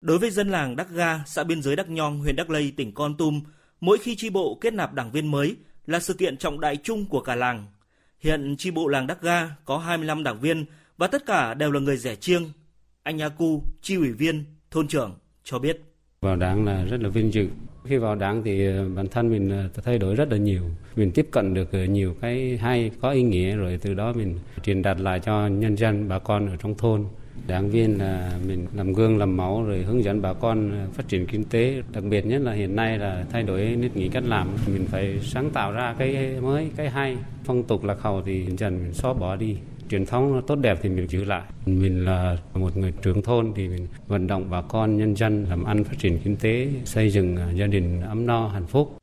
Đối 0.00 0.18
với 0.18 0.30
dân 0.30 0.48
làng 0.48 0.76
Đắc 0.76 0.90
Ga, 0.90 1.24
xã 1.26 1.44
biên 1.44 1.62
giới 1.62 1.76
Đắc 1.76 1.88
Nhong, 1.88 2.20
huyện 2.20 2.36
Đắc 2.36 2.50
Lây, 2.50 2.72
tỉnh 2.76 2.94
Con 2.94 3.16
Tum, 3.16 3.42
mỗi 3.80 3.98
khi 3.98 4.16
tri 4.16 4.30
bộ 4.30 4.58
kết 4.60 4.74
nạp 4.74 4.94
đảng 4.94 5.10
viên 5.12 5.30
mới 5.30 5.56
là 5.86 6.00
sự 6.00 6.14
kiện 6.14 6.36
trọng 6.36 6.60
đại 6.60 6.76
chung 6.76 7.06
của 7.06 7.20
cả 7.20 7.34
làng. 7.34 7.66
Hiện 8.18 8.56
tri 8.58 8.70
bộ 8.70 8.88
làng 8.88 9.06
Đắc 9.06 9.22
Ga 9.22 9.48
có 9.64 9.78
25 9.78 10.22
đảng 10.22 10.40
viên 10.40 10.66
và 10.96 11.06
tất 11.06 11.26
cả 11.26 11.54
đều 11.54 11.72
là 11.72 11.80
người 11.80 11.96
rẻ 11.96 12.16
chiêng. 12.16 12.50
Anh 13.02 13.16
Nha 13.16 13.28
Cu, 13.28 13.62
tri 13.82 13.96
ủy 13.96 14.12
viên, 14.12 14.44
thôn 14.70 14.88
trưởng, 14.88 15.18
cho 15.44 15.58
biết. 15.58 15.95
Vào 16.20 16.36
đảng 16.36 16.64
là 16.64 16.84
rất 16.84 17.00
là 17.00 17.08
vinh 17.08 17.34
dự. 17.34 17.48
Khi 17.84 17.96
vào 17.96 18.14
đảng 18.14 18.42
thì 18.42 18.66
ờ, 18.66 18.88
bản 18.96 19.06
thân 19.08 19.30
mình 19.30 19.50
ờ, 19.50 19.68
thay 19.84 19.98
đổi 19.98 20.14
rất 20.14 20.32
là 20.32 20.36
nhiều. 20.36 20.62
Mình 20.96 21.10
tiếp 21.12 21.28
cận 21.30 21.54
được 21.54 21.72
ờ, 21.72 21.84
nhiều 21.84 22.14
cái 22.20 22.56
hay, 22.56 22.90
có 23.00 23.10
ý 23.10 23.22
nghĩa 23.22 23.56
rồi 23.56 23.78
từ 23.82 23.94
đó 23.94 24.12
mình 24.12 24.38
truyền 24.62 24.82
đạt 24.82 25.00
lại 25.00 25.20
cho 25.20 25.46
nhân 25.46 25.76
dân, 25.76 26.08
bà 26.08 26.18
con 26.18 26.46
ở 26.46 26.56
trong 26.56 26.74
thôn. 26.74 27.04
Đảng 27.46 27.70
viên 27.70 27.98
là 27.98 28.32
mình 28.48 28.66
làm 28.76 28.92
gương, 28.92 29.18
làm 29.18 29.36
máu 29.36 29.64
rồi 29.64 29.82
hướng 29.82 30.04
dẫn 30.04 30.22
bà 30.22 30.32
con 30.32 30.70
phát 30.92 31.08
triển 31.08 31.26
kinh 31.26 31.44
tế. 31.44 31.82
Đặc 31.92 32.04
biệt 32.04 32.26
nhất 32.26 32.42
là 32.42 32.52
hiện 32.52 32.76
nay 32.76 32.98
là 32.98 33.24
thay 33.32 33.42
đổi 33.42 33.60
nếp 33.60 33.96
nghĩ 33.96 34.08
cách 34.08 34.24
làm. 34.26 34.48
Mình 34.72 34.86
phải 34.86 35.18
sáng 35.22 35.50
tạo 35.50 35.72
ra 35.72 35.94
cái 35.98 36.40
mới, 36.42 36.70
cái 36.76 36.90
hay. 36.90 37.16
Phong 37.44 37.62
tục 37.62 37.84
lạc 37.84 37.96
hậu 38.00 38.22
thì 38.22 38.46
dần 38.58 38.78
mình 38.78 38.92
xóa 38.92 39.12
bỏ 39.12 39.36
đi 39.36 39.56
truyền 39.90 40.06
thống 40.06 40.42
tốt 40.46 40.56
đẹp 40.56 40.78
thì 40.82 40.88
mình 40.88 41.08
giữ 41.08 41.24
lại. 41.24 41.42
Mình 41.66 42.04
là 42.04 42.36
một 42.54 42.76
người 42.76 42.92
trưởng 43.02 43.22
thôn 43.22 43.52
thì 43.56 43.68
mình 43.68 43.88
vận 44.06 44.26
động 44.26 44.50
bà 44.50 44.62
con 44.62 44.96
nhân 44.96 45.16
dân 45.16 45.44
làm 45.44 45.64
ăn 45.64 45.84
phát 45.84 45.98
triển 45.98 46.20
kinh 46.24 46.36
tế, 46.36 46.68
xây 46.84 47.10
dựng 47.10 47.36
à, 47.36 47.50
gia 47.50 47.66
đình 47.66 48.02
ấm 48.02 48.26
no 48.26 48.48
hạnh 48.48 48.66
phúc. 48.66 48.98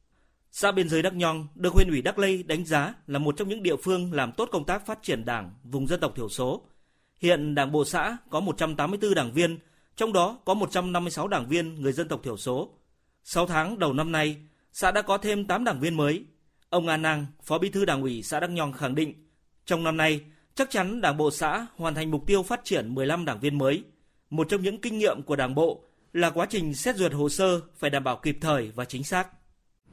Xã 0.52 0.72
biên 0.72 0.90
giới 0.90 1.02
Đắc 1.02 1.14
Nhong 1.14 1.48
được 1.56 1.74
huyện 1.74 1.90
ủy 1.90 2.02
Đắc 2.02 2.20
Lây 2.20 2.44
đánh 2.44 2.66
giá 2.66 2.94
là 3.08 3.20
một 3.20 3.38
trong 3.38 3.48
những 3.50 3.64
địa 3.64 3.76
phương 3.76 4.14
làm 4.14 4.32
tốt 4.32 4.50
công 4.52 4.66
tác 4.66 4.86
phát 4.86 5.04
triển 5.04 5.26
đảng 5.26 5.52
vùng 5.64 5.88
dân 5.88 6.00
tộc 6.00 6.14
thiểu 6.16 6.30
số. 6.30 6.62
Hiện 7.20 7.56
Đảng 7.56 7.72
bộ 7.72 7.86
xã 7.86 8.18
có 8.30 8.40
184 8.40 9.14
đảng 9.14 9.32
viên, 9.32 9.58
trong 9.96 10.14
đó 10.14 10.40
có 10.46 10.54
156 10.54 11.28
đảng 11.28 11.48
viên 11.48 11.82
người 11.82 11.92
dân 11.92 12.08
tộc 12.08 12.20
thiểu 12.24 12.38
số. 12.38 12.70
6 13.24 13.48
tháng 13.48 13.80
đầu 13.80 13.94
năm 13.94 14.12
nay, 14.12 14.38
xã 14.74 14.92
đã 14.92 15.02
có 15.02 15.18
thêm 15.18 15.46
8 15.48 15.64
đảng 15.64 15.80
viên 15.80 15.98
mới. 15.98 16.24
Ông 16.70 16.88
A 16.88 16.98
Năng, 16.98 17.26
Phó 17.44 17.58
Bí 17.58 17.70
thư 17.70 17.86
Đảng 17.86 18.02
ủy 18.02 18.24
xã 18.24 18.40
Đắc 18.40 18.50
Nhong 18.50 18.74
khẳng 18.74 18.96
định, 18.96 19.14
trong 19.66 19.84
năm 19.84 19.98
nay, 19.98 20.22
Chắc 20.56 20.70
chắn 20.70 21.02
Đảng 21.02 21.18
bộ 21.18 21.32
xã 21.32 21.68
hoàn 21.76 21.96
thành 21.96 22.12
mục 22.12 22.28
tiêu 22.28 22.44
phát 22.44 22.64
triển 22.64 22.96
15 22.96 23.26
đảng 23.26 23.40
viên 23.40 23.58
mới. 23.58 23.84
Một 24.30 24.50
trong 24.50 24.62
những 24.62 24.82
kinh 24.82 24.98
nghiệm 24.98 25.22
của 25.22 25.36
Đảng 25.36 25.56
bộ 25.56 25.84
là 26.14 26.30
quá 26.30 26.46
trình 26.50 26.74
xét 26.74 26.96
duyệt 26.96 27.14
hồ 27.14 27.30
sơ 27.30 27.62
phải 27.78 27.90
đảm 27.90 28.04
bảo 28.04 28.16
kịp 28.16 28.38
thời 28.42 28.72
và 28.76 28.86
chính 28.86 29.04
xác. 29.04 29.28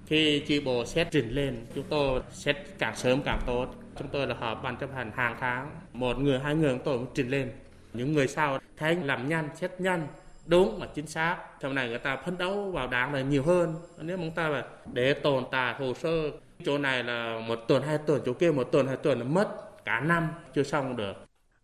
Khi 0.06 0.42
chi 0.46 0.60
bộ 0.60 0.84
xét 0.84 1.08
trình 1.10 1.30
lên, 1.30 1.66
chúng 1.74 1.84
tôi 1.88 2.20
xét 2.32 2.56
càng 2.78 2.96
sớm 2.96 3.22
càng 3.22 3.40
tốt. 3.46 3.66
Chúng 3.98 4.08
tôi 4.08 4.26
là 4.26 4.34
họp 4.34 4.62
ban 4.62 4.76
chấp 4.76 4.90
hành 4.94 5.12
hàng 5.14 5.36
tháng, 5.40 5.70
một 5.92 6.18
người 6.18 6.38
hai 6.38 6.54
người 6.54 6.70
chúng 6.70 6.84
tôi 6.84 6.98
cũng 6.98 7.06
trình 7.14 7.28
lên. 7.28 7.52
Những 7.92 8.12
người 8.12 8.28
sau 8.28 8.58
thấy 8.76 8.94
làm 8.94 9.28
nhanh, 9.28 9.48
xét 9.56 9.80
nhanh, 9.80 10.06
đúng 10.46 10.78
và 10.80 10.88
chính 10.94 11.06
xác. 11.06 11.36
Sau 11.62 11.72
này 11.72 11.88
người 11.88 11.98
ta 11.98 12.16
phấn 12.16 12.38
đấu 12.38 12.70
vào 12.70 12.86
đảng 12.86 13.12
này 13.12 13.24
nhiều 13.24 13.42
hơn. 13.42 13.74
Nếu 13.98 14.16
chúng 14.16 14.30
ta 14.30 14.62
để 14.92 15.14
tồn 15.14 15.44
tại 15.50 15.74
hồ 15.78 15.94
sơ, 15.94 16.30
chỗ 16.64 16.78
này 16.78 17.04
là 17.04 17.40
một 17.48 17.58
tuần 17.68 17.82
hai 17.82 17.98
tuần, 18.06 18.22
chỗ 18.26 18.32
kia 18.32 18.50
một 18.50 18.68
tuần 18.72 18.86
hai 18.86 18.96
tuần 18.96 19.18
là 19.18 19.24
mất 19.24 19.69
cả 19.90 20.00
năm 20.00 20.28
chưa 20.54 20.62
xong 20.62 20.96
được. 20.96 21.12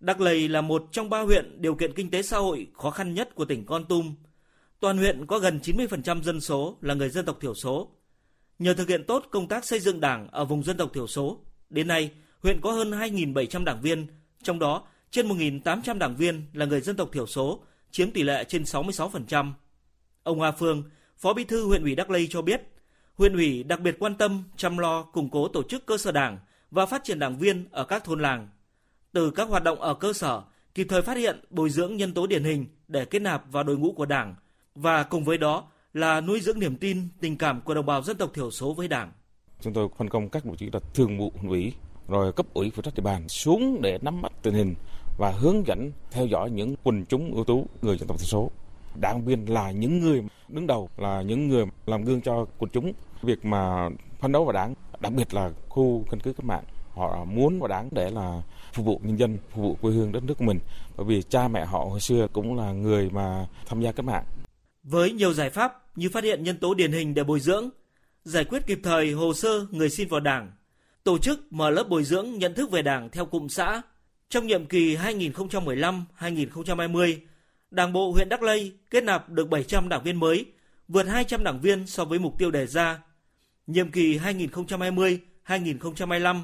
Đắc 0.00 0.20
Lầy 0.20 0.48
là 0.48 0.60
một 0.60 0.84
trong 0.92 1.10
ba 1.10 1.20
huyện 1.20 1.62
điều 1.62 1.74
kiện 1.74 1.92
kinh 1.92 2.10
tế 2.10 2.22
xã 2.22 2.38
hội 2.38 2.66
khó 2.74 2.90
khăn 2.90 3.14
nhất 3.14 3.34
của 3.34 3.44
tỉnh 3.44 3.66
Con 3.66 3.84
Tum. 3.84 4.14
Toàn 4.80 4.98
huyện 4.98 5.26
có 5.26 5.38
gần 5.38 5.60
90% 5.62 6.22
dân 6.22 6.40
số 6.40 6.76
là 6.80 6.94
người 6.94 7.08
dân 7.08 7.24
tộc 7.24 7.38
thiểu 7.40 7.54
số. 7.54 7.90
Nhờ 8.58 8.74
thực 8.74 8.88
hiện 8.88 9.04
tốt 9.04 9.24
công 9.30 9.48
tác 9.48 9.64
xây 9.64 9.80
dựng 9.80 10.00
đảng 10.00 10.28
ở 10.28 10.44
vùng 10.44 10.62
dân 10.62 10.76
tộc 10.76 10.90
thiểu 10.94 11.06
số, 11.06 11.38
đến 11.70 11.86
nay 11.86 12.10
huyện 12.42 12.60
có 12.60 12.72
hơn 12.72 12.90
2.700 12.90 13.64
đảng 13.64 13.80
viên, 13.80 14.06
trong 14.42 14.58
đó 14.58 14.86
trên 15.10 15.28
1.800 15.28 15.98
đảng 15.98 16.16
viên 16.16 16.46
là 16.52 16.66
người 16.66 16.80
dân 16.80 16.96
tộc 16.96 17.08
thiểu 17.12 17.26
số, 17.26 17.64
chiếm 17.90 18.10
tỷ 18.10 18.22
lệ 18.22 18.44
trên 18.44 18.62
66%. 18.62 19.52
Ông 20.22 20.38
Hoa 20.38 20.52
Phương, 20.52 20.82
Phó 21.18 21.32
Bí 21.32 21.44
thư 21.44 21.66
huyện 21.66 21.82
ủy 21.82 21.94
Đắc 21.94 22.10
Lây 22.10 22.26
cho 22.30 22.42
biết, 22.42 22.62
huyện 23.14 23.34
ủy 23.34 23.62
đặc 23.62 23.80
biệt 23.80 23.96
quan 23.98 24.14
tâm 24.14 24.42
chăm 24.56 24.78
lo 24.78 25.02
củng 25.02 25.30
cố 25.30 25.48
tổ 25.48 25.62
chức 25.62 25.86
cơ 25.86 25.98
sở 25.98 26.12
đảng 26.12 26.38
và 26.70 26.86
phát 26.86 27.04
triển 27.04 27.18
đảng 27.18 27.38
viên 27.38 27.64
ở 27.70 27.84
các 27.84 28.04
thôn 28.04 28.20
làng. 28.20 28.48
Từ 29.12 29.30
các 29.30 29.48
hoạt 29.48 29.62
động 29.62 29.80
ở 29.80 29.94
cơ 29.94 30.12
sở, 30.12 30.42
kịp 30.74 30.86
thời 30.90 31.02
phát 31.02 31.16
hiện, 31.16 31.40
bồi 31.50 31.70
dưỡng 31.70 31.96
nhân 31.96 32.14
tố 32.14 32.26
điển 32.26 32.44
hình 32.44 32.66
để 32.88 33.04
kết 33.04 33.18
nạp 33.18 33.52
vào 33.52 33.64
đội 33.64 33.76
ngũ 33.78 33.92
của 33.92 34.06
Đảng 34.06 34.34
và 34.74 35.02
cùng 35.02 35.24
với 35.24 35.38
đó 35.38 35.64
là 35.94 36.20
nuôi 36.20 36.40
dưỡng 36.40 36.60
niềm 36.60 36.76
tin, 36.76 37.08
tình 37.20 37.38
cảm 37.38 37.60
của 37.60 37.74
đồng 37.74 37.86
bào 37.86 38.02
dân 38.02 38.16
tộc 38.16 38.30
thiểu 38.34 38.50
số 38.50 38.74
với 38.74 38.88
Đảng. 38.88 39.12
Chúng 39.60 39.72
tôi 39.72 39.88
phân 39.96 40.08
công 40.08 40.28
các 40.28 40.44
đồng 40.44 40.56
chí 40.56 40.70
là 40.72 40.80
thường 40.94 41.18
vụ 41.18 41.32
huyện 41.36 41.50
ủy 41.50 41.72
rồi 42.08 42.32
cấp 42.32 42.46
ủy 42.54 42.70
phụ 42.70 42.82
trách 42.82 42.94
địa 42.94 43.02
bàn 43.02 43.28
xuống 43.28 43.78
để 43.82 43.98
nắm 44.02 44.22
bắt 44.22 44.32
tình 44.42 44.54
hình 44.54 44.74
và 45.18 45.30
hướng 45.30 45.66
dẫn 45.66 45.92
theo 46.10 46.26
dõi 46.26 46.50
những 46.50 46.74
quần 46.82 47.04
chúng 47.04 47.34
ưu 47.34 47.44
tú 47.44 47.66
người 47.82 47.98
dân 47.98 48.08
tộc 48.08 48.18
thiểu 48.18 48.26
số. 48.26 48.50
Đảng 49.00 49.24
viên 49.24 49.46
là 49.46 49.70
những 49.70 50.00
người 50.00 50.22
đứng 50.48 50.66
đầu 50.66 50.88
là 50.96 51.22
những 51.22 51.48
người 51.48 51.64
làm 51.86 52.04
gương 52.04 52.20
cho 52.20 52.46
quần 52.58 52.70
chúng 52.70 52.92
việc 53.22 53.44
mà 53.44 53.88
phấn 54.20 54.32
đấu 54.32 54.44
vào 54.44 54.52
đảng 54.52 54.74
đặc 55.00 55.12
biệt 55.12 55.34
là 55.34 55.50
khu 55.68 56.04
căn 56.10 56.20
cứ 56.20 56.32
cách 56.32 56.44
mạng 56.44 56.64
họ 56.90 57.24
muốn 57.24 57.60
và 57.60 57.68
đáng 57.68 57.88
để 57.92 58.10
là 58.10 58.42
phục 58.72 58.86
vụ 58.86 59.00
nhân 59.02 59.18
dân 59.18 59.38
phục 59.50 59.62
vụ 59.62 59.76
quê 59.80 59.92
hương 59.92 60.12
đất 60.12 60.22
nước 60.22 60.34
của 60.38 60.44
mình. 60.44 60.58
Bởi 60.96 61.06
vì 61.06 61.22
cha 61.22 61.48
mẹ 61.48 61.64
họ 61.64 61.78
hồi 61.78 62.00
xưa 62.00 62.26
cũng 62.32 62.56
là 62.56 62.72
người 62.72 63.10
mà 63.10 63.46
tham 63.66 63.80
gia 63.80 63.92
cách 63.92 64.06
mạng. 64.06 64.24
Với 64.82 65.12
nhiều 65.12 65.32
giải 65.32 65.50
pháp 65.50 65.82
như 65.96 66.08
phát 66.12 66.24
hiện 66.24 66.42
nhân 66.42 66.56
tố 66.56 66.74
điển 66.74 66.92
hình 66.92 67.14
để 67.14 67.24
bồi 67.24 67.40
dưỡng 67.40 67.68
giải 68.24 68.44
quyết 68.44 68.66
kịp 68.66 68.80
thời 68.82 69.12
hồ 69.12 69.34
sơ 69.34 69.66
người 69.70 69.90
xin 69.90 70.08
vào 70.08 70.20
đảng 70.20 70.52
tổ 71.04 71.18
chức 71.18 71.52
mở 71.52 71.70
lớp 71.70 71.88
bồi 71.88 72.04
dưỡng 72.04 72.38
nhận 72.38 72.54
thức 72.54 72.70
về 72.70 72.82
đảng 72.82 73.10
theo 73.10 73.26
cụm 73.26 73.48
xã 73.48 73.82
trong 74.28 74.46
nhiệm 74.46 74.66
kỳ 74.66 74.96
2015-2020 74.96 77.16
Đảng 77.70 77.92
bộ 77.92 78.12
huyện 78.12 78.28
Đắc 78.28 78.42
Lây 78.42 78.72
kết 78.90 79.04
nạp 79.04 79.28
được 79.28 79.48
700 79.48 79.88
đảng 79.88 80.02
viên 80.02 80.20
mới, 80.20 80.44
vượt 80.88 81.02
200 81.02 81.44
đảng 81.44 81.60
viên 81.60 81.86
so 81.86 82.04
với 82.04 82.18
mục 82.18 82.38
tiêu 82.38 82.50
đề 82.50 82.66
ra. 82.66 83.02
Nhiệm 83.66 83.90
kỳ 83.90 84.18
2020-2025, 84.18 86.40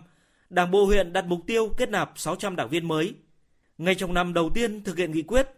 Đảng 0.50 0.70
bộ 0.70 0.84
huyện 0.84 1.12
đặt 1.12 1.26
mục 1.26 1.40
tiêu 1.46 1.68
kết 1.76 1.90
nạp 1.90 2.12
600 2.16 2.56
đảng 2.56 2.68
viên 2.68 2.88
mới. 2.88 3.14
Ngay 3.78 3.94
trong 3.94 4.14
năm 4.14 4.34
đầu 4.34 4.50
tiên 4.54 4.84
thực 4.84 4.96
hiện 4.96 5.12
nghị 5.12 5.22
quyết, 5.22 5.48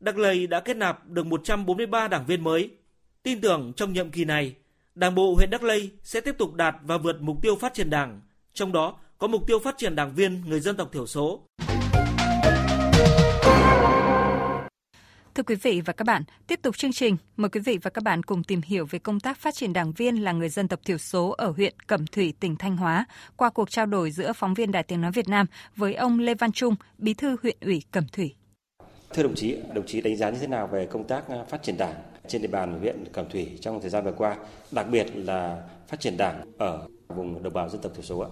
Đắc 0.00 0.18
Lầy 0.18 0.46
đã 0.46 0.60
kết 0.60 0.76
nạp 0.76 1.08
được 1.08 1.26
143 1.26 2.08
đảng 2.08 2.26
viên 2.26 2.44
mới. 2.44 2.70
Tin 3.22 3.40
tưởng 3.40 3.72
trong 3.76 3.92
nhiệm 3.92 4.10
kỳ 4.10 4.24
này, 4.24 4.54
Đảng 4.94 5.14
bộ 5.14 5.34
huyện 5.34 5.50
Đắc 5.50 5.62
Lây 5.62 5.90
sẽ 6.02 6.20
tiếp 6.20 6.34
tục 6.38 6.54
đạt 6.54 6.76
và 6.82 6.98
vượt 6.98 7.16
mục 7.20 7.42
tiêu 7.42 7.56
phát 7.56 7.74
triển 7.74 7.90
đảng, 7.90 8.20
Trong 8.54 8.72
đó 8.72 8.98
có 9.18 9.26
mục 9.26 9.46
tiêu 9.46 9.58
phát 9.58 9.74
triển 9.78 9.94
đảng 9.94 10.14
viên 10.14 10.42
người 10.46 10.60
dân 10.60 10.76
tộc 10.76 10.92
thiểu 10.92 11.06
số. 11.06 11.46
Thưa 15.34 15.42
quý 15.42 15.54
vị 15.54 15.80
và 15.84 15.92
các 15.92 16.04
bạn, 16.06 16.22
tiếp 16.46 16.60
tục 16.62 16.76
chương 16.76 16.92
trình, 16.92 17.16
mời 17.36 17.48
quý 17.48 17.60
vị 17.60 17.78
và 17.82 17.90
các 17.90 18.04
bạn 18.04 18.22
cùng 18.22 18.44
tìm 18.44 18.60
hiểu 18.64 18.86
về 18.90 18.98
công 18.98 19.20
tác 19.20 19.38
phát 19.38 19.54
triển 19.54 19.72
đảng 19.72 19.92
viên 19.92 20.24
là 20.24 20.32
người 20.32 20.48
dân 20.48 20.68
tộc 20.68 20.80
thiểu 20.84 20.98
số 20.98 21.28
ở 21.28 21.50
huyện 21.50 21.74
Cẩm 21.86 22.06
Thủy, 22.06 22.34
tỉnh 22.40 22.56
Thanh 22.56 22.76
Hóa 22.76 23.06
qua 23.36 23.50
cuộc 23.50 23.70
trao 23.70 23.86
đổi 23.86 24.10
giữa 24.10 24.32
phóng 24.32 24.54
viên 24.54 24.72
Đài 24.72 24.82
Tiếng 24.82 25.00
Nói 25.00 25.10
Việt 25.12 25.28
Nam 25.28 25.46
với 25.76 25.94
ông 25.94 26.18
Lê 26.18 26.34
Văn 26.34 26.52
Trung, 26.52 26.74
bí 26.98 27.14
thư 27.14 27.36
huyện 27.42 27.56
ủy 27.60 27.82
Cẩm 27.90 28.04
Thủy. 28.12 28.34
Thưa 29.14 29.22
đồng 29.22 29.34
chí, 29.34 29.56
đồng 29.74 29.86
chí 29.86 30.00
đánh 30.00 30.16
giá 30.16 30.30
như 30.30 30.38
thế 30.40 30.46
nào 30.46 30.66
về 30.66 30.86
công 30.86 31.06
tác 31.08 31.28
à, 31.28 31.44
phát 31.48 31.62
triển 31.62 31.76
đảng 31.76 31.94
trên 32.28 32.42
địa 32.42 32.48
bàn 32.48 32.80
huyện 32.80 33.04
Cẩm 33.12 33.30
Thủy 33.30 33.58
trong 33.60 33.80
thời 33.80 33.90
gian 33.90 34.04
vừa 34.04 34.12
qua, 34.12 34.36
đặc 34.70 34.86
biệt 34.90 35.06
là 35.14 35.62
phát 35.88 36.00
triển 36.00 36.16
đảng 36.16 36.52
ở 36.58 36.88
vùng 37.08 37.42
đồng 37.42 37.52
bào 37.52 37.68
dân 37.68 37.80
tộc 37.80 37.92
thiểu 37.94 38.02
số 38.02 38.18
ạ? 38.18 38.28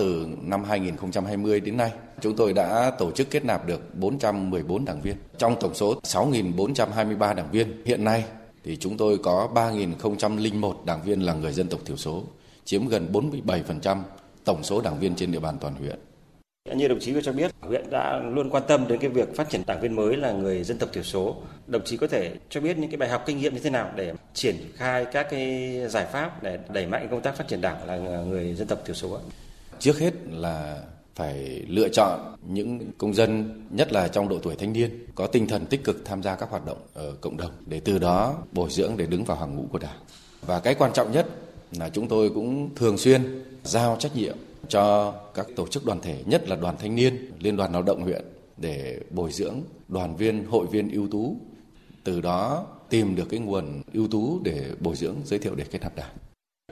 Từ 0.00 0.26
năm 0.42 0.64
2020 0.64 1.60
đến 1.60 1.76
nay, 1.76 1.92
chúng 2.20 2.36
tôi 2.36 2.52
đã 2.52 2.92
tổ 2.98 3.10
chức 3.10 3.30
kết 3.30 3.44
nạp 3.44 3.66
được 3.66 3.94
414 3.94 4.84
đảng 4.84 5.00
viên. 5.00 5.16
Trong 5.38 5.56
tổng 5.60 5.74
số 5.74 6.00
6.423 6.02 7.34
đảng 7.34 7.50
viên, 7.50 7.82
hiện 7.84 8.04
nay 8.04 8.24
thì 8.64 8.76
chúng 8.76 8.96
tôi 8.96 9.18
có 9.18 9.48
3.001 9.54 10.84
đảng 10.84 11.02
viên 11.02 11.20
là 11.20 11.34
người 11.34 11.52
dân 11.52 11.68
tộc 11.68 11.80
thiểu 11.84 11.96
số, 11.96 12.22
chiếm 12.64 12.88
gần 12.88 13.08
47% 13.12 13.96
tổng 14.44 14.62
số 14.62 14.80
đảng 14.80 14.98
viên 14.98 15.14
trên 15.14 15.32
địa 15.32 15.38
bàn 15.38 15.56
toàn 15.60 15.74
huyện. 15.74 15.98
Như 16.74 16.88
đồng 16.88 17.00
chí 17.00 17.14
có 17.14 17.20
cho 17.20 17.32
biết, 17.32 17.50
huyện 17.60 17.90
đã 17.90 18.20
luôn 18.34 18.50
quan 18.50 18.62
tâm 18.68 18.88
đến 18.88 18.98
cái 18.98 19.10
việc 19.10 19.36
phát 19.36 19.50
triển 19.50 19.62
đảng 19.66 19.80
viên 19.80 19.96
mới 19.96 20.16
là 20.16 20.32
người 20.32 20.64
dân 20.64 20.78
tộc 20.78 20.88
thiểu 20.92 21.02
số. 21.02 21.36
Đồng 21.66 21.84
chí 21.84 21.96
có 21.96 22.06
thể 22.06 22.32
cho 22.48 22.60
biết 22.60 22.78
những 22.78 22.90
cái 22.90 22.98
bài 22.98 23.08
học 23.08 23.22
kinh 23.26 23.38
nghiệm 23.38 23.54
như 23.54 23.60
thế 23.60 23.70
nào 23.70 23.90
để 23.96 24.14
triển 24.34 24.56
khai 24.74 25.06
các 25.12 25.26
cái 25.30 25.72
giải 25.88 26.06
pháp 26.12 26.42
để 26.42 26.58
đẩy 26.68 26.86
mạnh 26.86 27.08
công 27.10 27.20
tác 27.20 27.36
phát 27.36 27.48
triển 27.48 27.60
đảng 27.60 27.86
là 27.86 27.96
người 27.96 28.54
dân 28.54 28.68
tộc 28.68 28.78
thiểu 28.84 28.94
số 28.94 29.12
ạ? 29.12 29.22
Trước 29.80 29.98
hết 29.98 30.14
là 30.30 30.82
phải 31.14 31.64
lựa 31.68 31.88
chọn 31.88 32.36
những 32.48 32.80
công 32.98 33.14
dân 33.14 33.60
nhất 33.70 33.92
là 33.92 34.08
trong 34.08 34.28
độ 34.28 34.38
tuổi 34.42 34.56
thanh 34.56 34.72
niên 34.72 35.06
có 35.14 35.26
tinh 35.26 35.46
thần 35.46 35.66
tích 35.66 35.84
cực 35.84 36.04
tham 36.04 36.22
gia 36.22 36.36
các 36.36 36.50
hoạt 36.50 36.66
động 36.66 36.78
ở 36.94 37.14
cộng 37.20 37.36
đồng 37.36 37.50
để 37.66 37.80
từ 37.80 37.98
đó 37.98 38.34
bồi 38.52 38.70
dưỡng 38.70 38.96
để 38.96 39.06
đứng 39.06 39.24
vào 39.24 39.36
hàng 39.36 39.56
ngũ 39.56 39.64
của 39.72 39.78
Đảng. 39.78 39.98
Và 40.46 40.60
cái 40.60 40.74
quan 40.74 40.92
trọng 40.92 41.12
nhất 41.12 41.26
là 41.78 41.88
chúng 41.88 42.08
tôi 42.08 42.30
cũng 42.30 42.74
thường 42.74 42.98
xuyên 42.98 43.42
giao 43.64 43.96
trách 43.96 44.16
nhiệm 44.16 44.36
cho 44.68 45.14
các 45.34 45.46
tổ 45.56 45.66
chức 45.66 45.84
đoàn 45.86 46.00
thể, 46.00 46.22
nhất 46.26 46.48
là 46.48 46.56
đoàn 46.56 46.74
thanh 46.78 46.94
niên, 46.94 47.32
liên 47.38 47.56
đoàn 47.56 47.72
lao 47.72 47.82
động 47.82 48.02
huyện 48.02 48.24
để 48.56 49.00
bồi 49.10 49.32
dưỡng 49.32 49.60
đoàn 49.88 50.16
viên, 50.16 50.44
hội 50.44 50.66
viên 50.66 50.92
ưu 50.92 51.08
tú, 51.08 51.36
từ 52.04 52.20
đó 52.20 52.66
tìm 52.90 53.16
được 53.16 53.28
cái 53.30 53.40
nguồn 53.40 53.82
ưu 53.92 54.08
tú 54.08 54.40
để 54.44 54.64
bồi 54.80 54.96
dưỡng, 54.96 55.16
giới 55.24 55.38
thiệu 55.38 55.54
để 55.54 55.64
kết 55.70 55.78
nạp 55.82 55.96
đảng. 55.96 56.14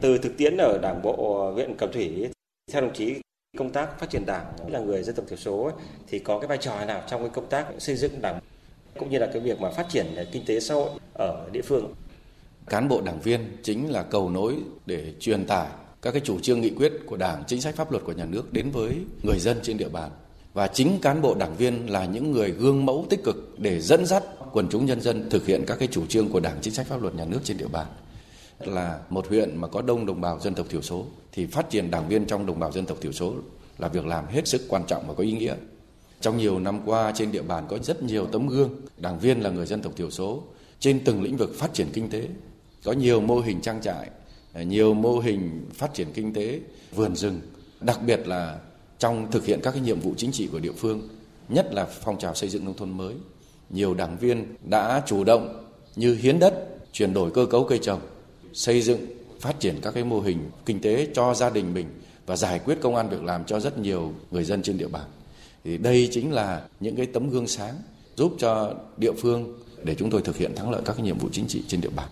Từ 0.00 0.18
thực 0.18 0.36
tiễn 0.36 0.56
ở 0.56 0.78
Đảng 0.82 1.02
bộ 1.02 1.50
huyện 1.54 1.76
Cẩm 1.78 1.92
Thủy, 1.92 2.28
theo 2.68 2.82
đồng 2.82 2.94
chí 2.94 3.14
công 3.58 3.70
tác 3.70 4.00
phát 4.00 4.10
triển 4.10 4.26
đảng 4.26 4.46
là 4.66 4.80
người 4.80 5.02
dân 5.02 5.14
tộc 5.14 5.26
thiểu 5.28 5.38
số 5.38 5.62
ấy, 5.62 5.72
thì 6.06 6.18
có 6.18 6.38
cái 6.38 6.48
vai 6.48 6.58
trò 6.58 6.84
nào 6.84 7.02
trong 7.08 7.20
cái 7.20 7.30
công 7.34 7.48
tác 7.48 7.66
xây 7.78 7.96
dựng 7.96 8.20
đảng 8.20 8.40
cũng 8.98 9.10
như 9.10 9.18
là 9.18 9.28
cái 9.32 9.42
việc 9.42 9.60
mà 9.60 9.70
phát 9.70 9.86
triển 9.88 10.06
kinh 10.32 10.44
tế 10.46 10.60
xã 10.60 10.74
hội 10.74 10.90
ở 11.18 11.48
địa 11.52 11.62
phương 11.62 11.94
cán 12.66 12.88
bộ 12.88 13.00
đảng 13.00 13.20
viên 13.20 13.56
chính 13.62 13.90
là 13.90 14.02
cầu 14.02 14.30
nối 14.30 14.54
để 14.86 15.12
truyền 15.20 15.46
tải 15.46 15.68
các 16.02 16.10
cái 16.10 16.20
chủ 16.24 16.40
trương 16.40 16.60
nghị 16.60 16.70
quyết 16.70 16.92
của 17.06 17.16
Đảng, 17.16 17.44
chính 17.46 17.60
sách 17.60 17.76
pháp 17.76 17.92
luật 17.92 18.04
của 18.04 18.12
nhà 18.12 18.24
nước 18.24 18.52
đến 18.52 18.70
với 18.70 18.96
người 19.22 19.38
dân 19.38 19.58
trên 19.62 19.78
địa 19.78 19.88
bàn. 19.88 20.10
Và 20.54 20.66
chính 20.66 20.98
cán 21.02 21.22
bộ 21.22 21.34
đảng 21.34 21.56
viên 21.56 21.90
là 21.90 22.04
những 22.04 22.32
người 22.32 22.50
gương 22.50 22.86
mẫu 22.86 23.06
tích 23.10 23.24
cực 23.24 23.54
để 23.58 23.80
dẫn 23.80 24.06
dắt 24.06 24.22
quần 24.52 24.68
chúng 24.70 24.86
nhân 24.86 25.00
dân 25.00 25.30
thực 25.30 25.46
hiện 25.46 25.64
các 25.66 25.78
cái 25.78 25.88
chủ 25.90 26.06
trương 26.06 26.28
của 26.28 26.40
Đảng, 26.40 26.58
chính 26.60 26.74
sách 26.74 26.86
pháp 26.86 27.02
luật 27.02 27.14
nhà 27.14 27.24
nước 27.24 27.40
trên 27.44 27.58
địa 27.58 27.68
bàn. 27.72 27.86
Là 28.60 29.00
một 29.10 29.28
huyện 29.28 29.56
mà 29.56 29.68
có 29.68 29.82
đông 29.82 30.06
đồng 30.06 30.20
bào 30.20 30.40
dân 30.40 30.54
tộc 30.54 30.66
thiểu 30.68 30.82
số 30.82 31.04
thì 31.32 31.46
phát 31.46 31.70
triển 31.70 31.90
đảng 31.90 32.08
viên 32.08 32.26
trong 32.26 32.46
đồng 32.46 32.58
bào 32.58 32.72
dân 32.72 32.86
tộc 32.86 32.98
thiểu 33.00 33.12
số 33.12 33.34
là 33.78 33.88
việc 33.88 34.06
làm 34.06 34.26
hết 34.26 34.48
sức 34.48 34.62
quan 34.68 34.84
trọng 34.86 35.08
và 35.08 35.14
có 35.14 35.22
ý 35.22 35.32
nghĩa. 35.32 35.54
Trong 36.20 36.38
nhiều 36.38 36.58
năm 36.58 36.80
qua 36.86 37.12
trên 37.14 37.32
địa 37.32 37.42
bàn 37.42 37.66
có 37.68 37.78
rất 37.78 38.02
nhiều 38.02 38.26
tấm 38.26 38.48
gương 38.48 38.70
đảng 38.96 39.18
viên 39.18 39.40
là 39.40 39.50
người 39.50 39.66
dân 39.66 39.82
tộc 39.82 39.92
thiểu 39.96 40.10
số 40.10 40.42
trên 40.80 41.04
từng 41.04 41.22
lĩnh 41.22 41.36
vực 41.36 41.54
phát 41.54 41.74
triển 41.74 41.86
kinh 41.92 42.10
tế, 42.10 42.28
có 42.84 42.92
nhiều 42.92 43.20
mô 43.20 43.40
hình 43.40 43.60
trang 43.60 43.80
trại, 43.82 44.10
nhiều 44.54 44.94
mô 44.94 45.18
hình 45.18 45.66
phát 45.74 45.94
triển 45.94 46.08
kinh 46.14 46.32
tế, 46.32 46.60
vườn 46.94 47.16
rừng, 47.16 47.40
đặc 47.80 48.00
biệt 48.06 48.28
là 48.28 48.58
trong 48.98 49.30
thực 49.30 49.44
hiện 49.44 49.60
các 49.62 49.70
cái 49.70 49.80
nhiệm 49.80 50.00
vụ 50.00 50.14
chính 50.16 50.32
trị 50.32 50.48
của 50.52 50.58
địa 50.58 50.72
phương, 50.72 51.08
nhất 51.48 51.74
là 51.74 51.84
phong 51.84 52.18
trào 52.18 52.34
xây 52.34 52.48
dựng 52.48 52.64
nông 52.64 52.76
thôn 52.76 52.96
mới. 52.96 53.14
Nhiều 53.70 53.94
đảng 53.94 54.18
viên 54.18 54.54
đã 54.62 55.02
chủ 55.06 55.24
động 55.24 55.64
như 55.96 56.14
hiến 56.14 56.38
đất, 56.38 56.54
chuyển 56.92 57.14
đổi 57.14 57.30
cơ 57.30 57.46
cấu 57.46 57.64
cây 57.64 57.78
trồng, 57.82 58.00
xây 58.52 58.82
dựng, 58.82 59.06
phát 59.40 59.60
triển 59.60 59.74
các 59.82 59.94
cái 59.94 60.04
mô 60.04 60.20
hình 60.20 60.50
kinh 60.66 60.80
tế 60.80 61.08
cho 61.14 61.34
gia 61.34 61.50
đình 61.50 61.74
mình 61.74 61.86
và 62.26 62.36
giải 62.36 62.58
quyết 62.58 62.78
công 62.80 62.96
an 62.96 63.08
việc 63.08 63.22
làm 63.22 63.44
cho 63.44 63.60
rất 63.60 63.78
nhiều 63.78 64.12
người 64.30 64.44
dân 64.44 64.62
trên 64.62 64.78
địa 64.78 64.88
bàn. 64.88 65.04
Thì 65.64 65.78
đây 65.78 66.08
chính 66.12 66.32
là 66.32 66.62
những 66.80 66.96
cái 66.96 67.06
tấm 67.06 67.30
gương 67.30 67.46
sáng 67.46 67.74
giúp 68.16 68.32
cho 68.38 68.74
địa 68.96 69.12
phương 69.12 69.58
để 69.82 69.94
chúng 69.94 70.10
tôi 70.10 70.22
thực 70.22 70.36
hiện 70.36 70.54
thắng 70.54 70.70
lợi 70.70 70.82
các 70.84 70.92
cái 70.92 71.06
nhiệm 71.06 71.18
vụ 71.18 71.28
chính 71.32 71.46
trị 71.48 71.62
trên 71.68 71.80
địa 71.80 71.90
bàn. 71.96 72.08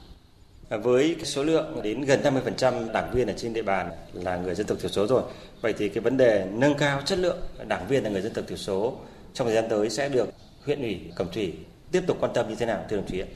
À, 0.69 0.77
với 0.77 1.17
số 1.23 1.45
lượng 1.45 1.81
đến 1.83 2.01
gần 2.03 2.23
50% 2.23 2.93
đảng 2.93 3.11
viên 3.15 3.27
ở 3.27 3.35
trên 3.37 3.53
địa 3.53 3.63
bàn 3.63 3.91
là 4.13 4.37
người 4.37 4.55
dân 4.55 4.67
tộc 4.67 4.79
thiểu 4.81 4.91
số 4.91 5.07
rồi. 5.07 5.23
Vậy 5.61 5.75
thì 5.79 5.89
cái 5.89 6.01
vấn 6.01 6.17
đề 6.17 6.47
nâng 6.53 6.75
cao 6.79 7.03
chất 7.05 7.19
lượng 7.19 7.39
đảng 7.69 7.89
viên 7.89 8.05
là 8.05 8.11
người 8.11 8.23
dân 8.23 8.33
tộc 8.33 8.45
thiểu 8.49 8.59
số 8.59 8.97
trong 9.35 9.47
thời 9.47 9.55
gian 9.55 9.65
tới 9.71 9.91
sẽ 9.91 10.09
được 10.09 10.29
huyện 10.65 10.83
ủy 10.83 11.01
Cẩm 11.17 11.27
Thủy 11.33 11.53
tiếp 11.93 12.03
tục 12.07 12.17
quan 12.21 12.33
tâm 12.35 12.49
như 12.49 12.55
thế 12.55 12.67
nào 12.67 12.85
thưa 12.91 12.97
đồng 12.97 13.07
chí 13.07 13.21
ạ? 13.21 13.27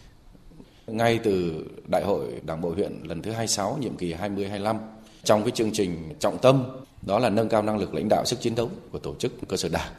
Ngay 0.91 1.19
từ 1.19 1.65
Đại 1.87 2.05
hội 2.05 2.27
Đảng 2.47 2.61
bộ 2.61 2.71
huyện 2.71 3.01
lần 3.05 3.23
thứ 3.23 3.31
26 3.31 3.79
nhiệm 3.81 3.97
kỳ 3.97 4.15
20-25 4.15 4.77
trong 5.25 5.43
cái 5.43 5.51
chương 5.51 5.73
trình 5.73 6.15
trọng 6.19 6.39
tâm 6.39 6.65
đó 7.03 7.19
là 7.19 7.31
nâng 7.31 7.49
cao 7.49 7.63
năng 7.63 7.79
lực 7.79 7.95
lãnh 7.95 8.09
đạo 8.09 8.25
sức 8.25 8.41
chiến 8.41 8.55
đấu 8.55 8.69
của 8.93 8.99
tổ 8.99 9.15
chức 9.15 9.33
cơ 9.49 9.57
sở 9.57 9.69
đảng. 9.69 9.93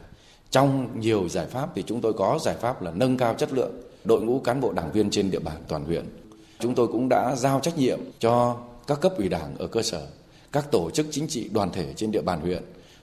Trong 0.50 1.00
nhiều 1.00 1.28
giải 1.28 1.46
pháp 1.46 1.68
thì 1.74 1.82
chúng 1.86 2.00
tôi 2.00 2.12
có 2.12 2.38
giải 2.42 2.54
pháp 2.60 2.82
là 2.82 2.90
nâng 2.94 3.16
cao 3.16 3.34
chất 3.34 3.52
lượng 3.52 3.72
đội 4.04 4.22
ngũ 4.22 4.40
cán 4.40 4.60
bộ 4.60 4.72
đảng 4.72 4.92
viên 4.92 5.10
trên 5.10 5.30
địa 5.30 5.38
bàn 5.38 5.56
toàn 5.68 5.84
huyện 5.84 6.04
Chúng 6.62 6.74
tôi 6.74 6.88
cũng 6.88 7.08
đã 7.08 7.36
giao 7.36 7.60
trách 7.60 7.78
nhiệm 7.78 8.00
cho 8.18 8.56
các 8.86 9.00
cấp 9.00 9.12
ủy 9.16 9.28
đảng 9.28 9.56
ở 9.58 9.66
cơ 9.66 9.82
sở, 9.82 10.06
các 10.52 10.70
tổ 10.70 10.90
chức 10.90 11.06
chính 11.10 11.28
trị 11.28 11.48
đoàn 11.52 11.70
thể 11.72 11.92
trên 11.96 12.12
địa 12.12 12.22
bàn 12.22 12.40
huyện 12.40 12.62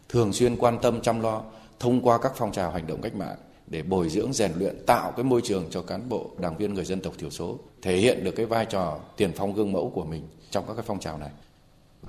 thường 0.10 0.34
xuyên 0.34 0.55
quan 0.55 0.79
tâm 0.81 1.01
chăm 1.01 1.22
lo 1.22 1.41
thông 1.79 2.01
qua 2.01 2.17
các 2.17 2.31
phong 2.36 2.51
trào 2.51 2.72
hành 2.72 2.88
động 2.88 3.01
cách 3.01 3.15
mạng 3.15 3.36
để 3.69 3.83
bồi 3.83 4.09
dưỡng 4.09 4.33
rèn 4.33 4.51
luyện 4.55 4.85
tạo 4.85 5.11
cái 5.11 5.23
môi 5.23 5.41
trường 5.43 5.67
cho 5.71 5.81
cán 5.81 6.09
bộ 6.09 6.31
đảng 6.39 6.57
viên 6.57 6.73
người 6.73 6.85
dân 6.85 7.01
tộc 7.01 7.13
thiểu 7.17 7.29
số 7.29 7.59
thể 7.81 7.97
hiện 7.97 8.23
được 8.23 8.31
cái 8.31 8.45
vai 8.45 8.65
trò 8.65 8.99
tiền 9.17 9.31
phong 9.35 9.53
gương 9.53 9.71
mẫu 9.71 9.91
của 9.95 10.05
mình 10.05 10.27
trong 10.51 10.67
các 10.67 10.73
cái 10.73 10.83
phong 10.88 10.99
trào 10.99 11.17
này. 11.17 11.29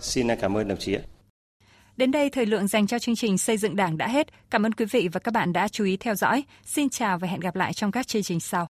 Xin 0.00 0.28
cảm 0.40 0.56
ơn 0.56 0.68
đồng 0.68 0.78
chí 0.78 0.94
ạ. 0.94 1.02
Đến 1.96 2.10
đây 2.10 2.30
thời 2.30 2.46
lượng 2.46 2.68
dành 2.68 2.86
cho 2.86 2.98
chương 2.98 3.16
trình 3.16 3.38
xây 3.38 3.56
dựng 3.56 3.76
Đảng 3.76 3.98
đã 3.98 4.08
hết. 4.08 4.26
Cảm 4.50 4.66
ơn 4.66 4.72
quý 4.72 4.84
vị 4.84 5.08
và 5.12 5.20
các 5.20 5.34
bạn 5.34 5.52
đã 5.52 5.68
chú 5.68 5.84
ý 5.84 5.96
theo 5.96 6.14
dõi. 6.14 6.44
Xin 6.66 6.88
chào 6.88 7.18
và 7.18 7.28
hẹn 7.28 7.40
gặp 7.40 7.56
lại 7.56 7.72
trong 7.72 7.92
các 7.92 8.06
chương 8.06 8.22
trình 8.22 8.40
sau. 8.40 8.66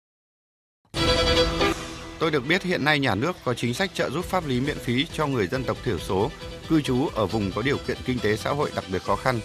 Tôi 2.18 2.30
được 2.30 2.46
biết 2.48 2.62
hiện 2.62 2.84
nay 2.84 2.98
nhà 2.98 3.14
nước 3.14 3.36
có 3.44 3.54
chính 3.54 3.74
sách 3.74 3.90
trợ 3.94 4.10
giúp 4.10 4.24
pháp 4.24 4.46
lý 4.46 4.60
miễn 4.60 4.78
phí 4.78 5.06
cho 5.12 5.26
người 5.26 5.46
dân 5.46 5.64
tộc 5.64 5.76
thiểu 5.84 5.98
số 5.98 6.30
cư 6.68 6.82
trú 6.82 7.06
ở 7.14 7.26
vùng 7.26 7.50
có 7.54 7.62
điều 7.62 7.76
kiện 7.86 7.96
kinh 8.04 8.18
tế 8.18 8.36
xã 8.36 8.50
hội 8.50 8.70
đặc 8.74 8.84
biệt 8.92 9.02
khó 9.02 9.16
khăn. 9.16 9.40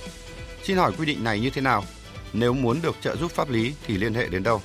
Xin 0.63 0.77
hỏi 0.77 0.91
quy 0.97 1.05
định 1.05 1.23
này 1.23 1.39
như 1.39 1.49
thế 1.49 1.61
nào? 1.61 1.83
Nếu 2.39 2.53
muốn 2.53 2.81
được 2.81 2.95
trợ 3.01 3.15
giúp 3.15 3.31
pháp 3.31 3.49
lý 3.49 3.73
thì 3.87 3.97
liên 3.97 4.13
hệ 4.13 4.27
đến 4.27 4.43
đâu? 4.43 4.61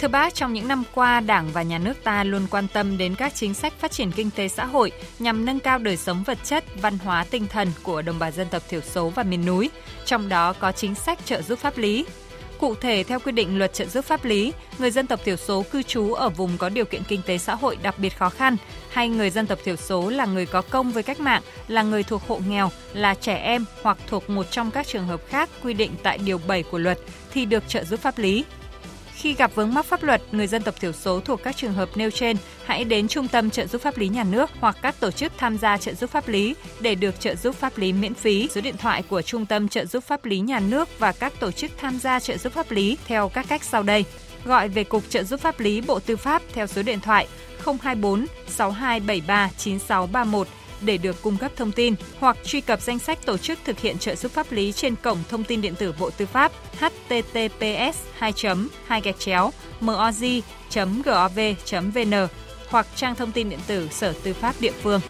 Thưa 0.00 0.08
bác, 0.08 0.34
trong 0.34 0.52
những 0.52 0.68
năm 0.68 0.84
qua, 0.94 1.20
Đảng 1.20 1.52
và 1.52 1.62
Nhà 1.62 1.78
nước 1.78 1.94
ta 2.04 2.24
luôn 2.24 2.46
quan 2.50 2.68
tâm 2.72 2.98
đến 2.98 3.14
các 3.14 3.34
chính 3.34 3.54
sách 3.54 3.72
phát 3.78 3.90
triển 3.90 4.12
kinh 4.12 4.30
tế 4.30 4.48
xã 4.48 4.64
hội 4.64 4.92
nhằm 5.18 5.44
nâng 5.44 5.60
cao 5.60 5.78
đời 5.78 5.96
sống 5.96 6.22
vật 6.22 6.38
chất, 6.44 6.64
văn 6.80 6.98
hóa, 6.98 7.24
tinh 7.30 7.46
thần 7.46 7.68
của 7.82 8.02
đồng 8.02 8.18
bào 8.18 8.30
dân 8.30 8.48
tộc 8.48 8.62
thiểu 8.68 8.80
số 8.80 9.08
và 9.08 9.22
miền 9.22 9.46
núi, 9.46 9.70
trong 10.04 10.28
đó 10.28 10.52
có 10.52 10.72
chính 10.72 10.94
sách 10.94 11.18
trợ 11.24 11.42
giúp 11.42 11.58
pháp 11.58 11.78
lý. 11.78 12.06
Cụ 12.62 12.74
thể, 12.74 13.04
theo 13.04 13.18
quy 13.18 13.32
định 13.32 13.58
luật 13.58 13.72
trợ 13.72 13.84
giúp 13.84 14.04
pháp 14.04 14.24
lý, 14.24 14.52
người 14.78 14.90
dân 14.90 15.06
tộc 15.06 15.20
thiểu 15.24 15.36
số 15.36 15.64
cư 15.72 15.82
trú 15.82 16.12
ở 16.12 16.28
vùng 16.28 16.58
có 16.58 16.68
điều 16.68 16.84
kiện 16.84 17.02
kinh 17.08 17.22
tế 17.26 17.38
xã 17.38 17.54
hội 17.54 17.76
đặc 17.82 17.98
biệt 17.98 18.18
khó 18.18 18.28
khăn 18.28 18.56
hay 18.90 19.08
người 19.08 19.30
dân 19.30 19.46
tộc 19.46 19.58
thiểu 19.64 19.76
số 19.76 20.10
là 20.10 20.26
người 20.26 20.46
có 20.46 20.62
công 20.62 20.92
với 20.92 21.02
cách 21.02 21.20
mạng, 21.20 21.42
là 21.68 21.82
người 21.82 22.02
thuộc 22.02 22.22
hộ 22.28 22.40
nghèo, 22.48 22.70
là 22.92 23.14
trẻ 23.14 23.34
em 23.34 23.64
hoặc 23.82 23.98
thuộc 24.06 24.30
một 24.30 24.50
trong 24.50 24.70
các 24.70 24.86
trường 24.86 25.06
hợp 25.06 25.20
khác 25.28 25.50
quy 25.62 25.74
định 25.74 25.90
tại 26.02 26.18
Điều 26.18 26.40
7 26.46 26.62
của 26.62 26.78
luật 26.78 26.98
thì 27.32 27.44
được 27.44 27.68
trợ 27.68 27.84
giúp 27.84 28.00
pháp 28.00 28.18
lý. 28.18 28.44
Khi 29.14 29.34
gặp 29.34 29.54
vướng 29.54 29.74
mắc 29.74 29.86
pháp 29.86 30.02
luật, 30.02 30.22
người 30.32 30.46
dân 30.46 30.62
tộc 30.62 30.80
thiểu 30.80 30.92
số 30.92 31.20
thuộc 31.20 31.42
các 31.42 31.56
trường 31.56 31.72
hợp 31.72 31.88
nêu 31.94 32.10
trên 32.10 32.36
hãy 32.64 32.84
đến 32.84 33.08
Trung 33.08 33.28
tâm 33.28 33.50
trợ 33.50 33.66
giúp 33.66 33.82
pháp 33.82 33.98
lý 33.98 34.08
nhà 34.08 34.24
nước 34.24 34.50
hoặc 34.60 34.76
các 34.82 35.00
tổ 35.00 35.10
chức 35.10 35.32
tham 35.38 35.58
gia 35.58 35.76
trợ 35.76 35.94
giúp 35.94 36.10
pháp 36.10 36.28
lý 36.28 36.54
để 36.80 36.94
được 36.94 37.20
trợ 37.20 37.34
giúp 37.34 37.56
pháp 37.56 37.78
lý 37.78 37.92
miễn 37.92 38.14
phí. 38.14 38.48
Số 38.50 38.60
điện 38.60 38.76
thoại 38.76 39.02
của 39.08 39.22
Trung 39.22 39.46
tâm 39.46 39.68
trợ 39.68 39.84
giúp 39.84 40.04
pháp 40.04 40.24
lý 40.24 40.38
nhà 40.40 40.60
nước 40.60 40.88
và 40.98 41.12
các 41.12 41.32
tổ 41.40 41.50
chức 41.50 41.70
tham 41.76 41.98
gia 41.98 42.20
trợ 42.20 42.36
giúp 42.36 42.52
pháp 42.52 42.70
lý 42.70 42.98
theo 43.06 43.28
các 43.28 43.46
cách 43.48 43.64
sau 43.64 43.82
đây. 43.82 44.04
Gọi 44.44 44.68
về 44.68 44.84
Cục 44.84 45.02
Trợ 45.08 45.22
giúp 45.22 45.40
pháp 45.40 45.60
lý 45.60 45.80
Bộ 45.80 45.98
Tư 45.98 46.16
pháp 46.16 46.42
theo 46.54 46.66
số 46.66 46.82
điện 46.82 47.00
thoại 47.00 47.28
024 47.64 48.26
6273 48.48 49.50
9631 49.58 50.48
để 50.84 50.96
được 50.96 51.22
cung 51.22 51.36
cấp 51.36 51.52
thông 51.56 51.72
tin 51.72 51.94
hoặc 52.18 52.36
truy 52.44 52.60
cập 52.60 52.80
danh 52.82 52.98
sách 52.98 53.26
tổ 53.26 53.38
chức 53.38 53.58
thực 53.64 53.78
hiện 53.78 53.98
trợ 53.98 54.14
giúp 54.14 54.32
pháp 54.32 54.52
lý 54.52 54.72
trên 54.72 54.96
cổng 54.96 55.18
thông 55.28 55.44
tin 55.44 55.60
điện 55.60 55.74
tử 55.74 55.94
Bộ 55.98 56.10
Tư 56.10 56.26
pháp 56.26 56.52
https 56.78 57.98
2 58.18 58.32
2 58.86 59.00
gạch 59.00 59.18
chéo 59.18 59.50
moz 59.80 60.40
gov 61.04 61.40
vn 61.94 62.12
hoặc 62.68 62.86
trang 62.96 63.14
thông 63.14 63.32
tin 63.32 63.50
điện 63.50 63.60
tử 63.66 63.88
Sở 63.90 64.14
Tư 64.22 64.32
pháp 64.32 64.54
địa 64.60 64.72
phương. 64.82 65.00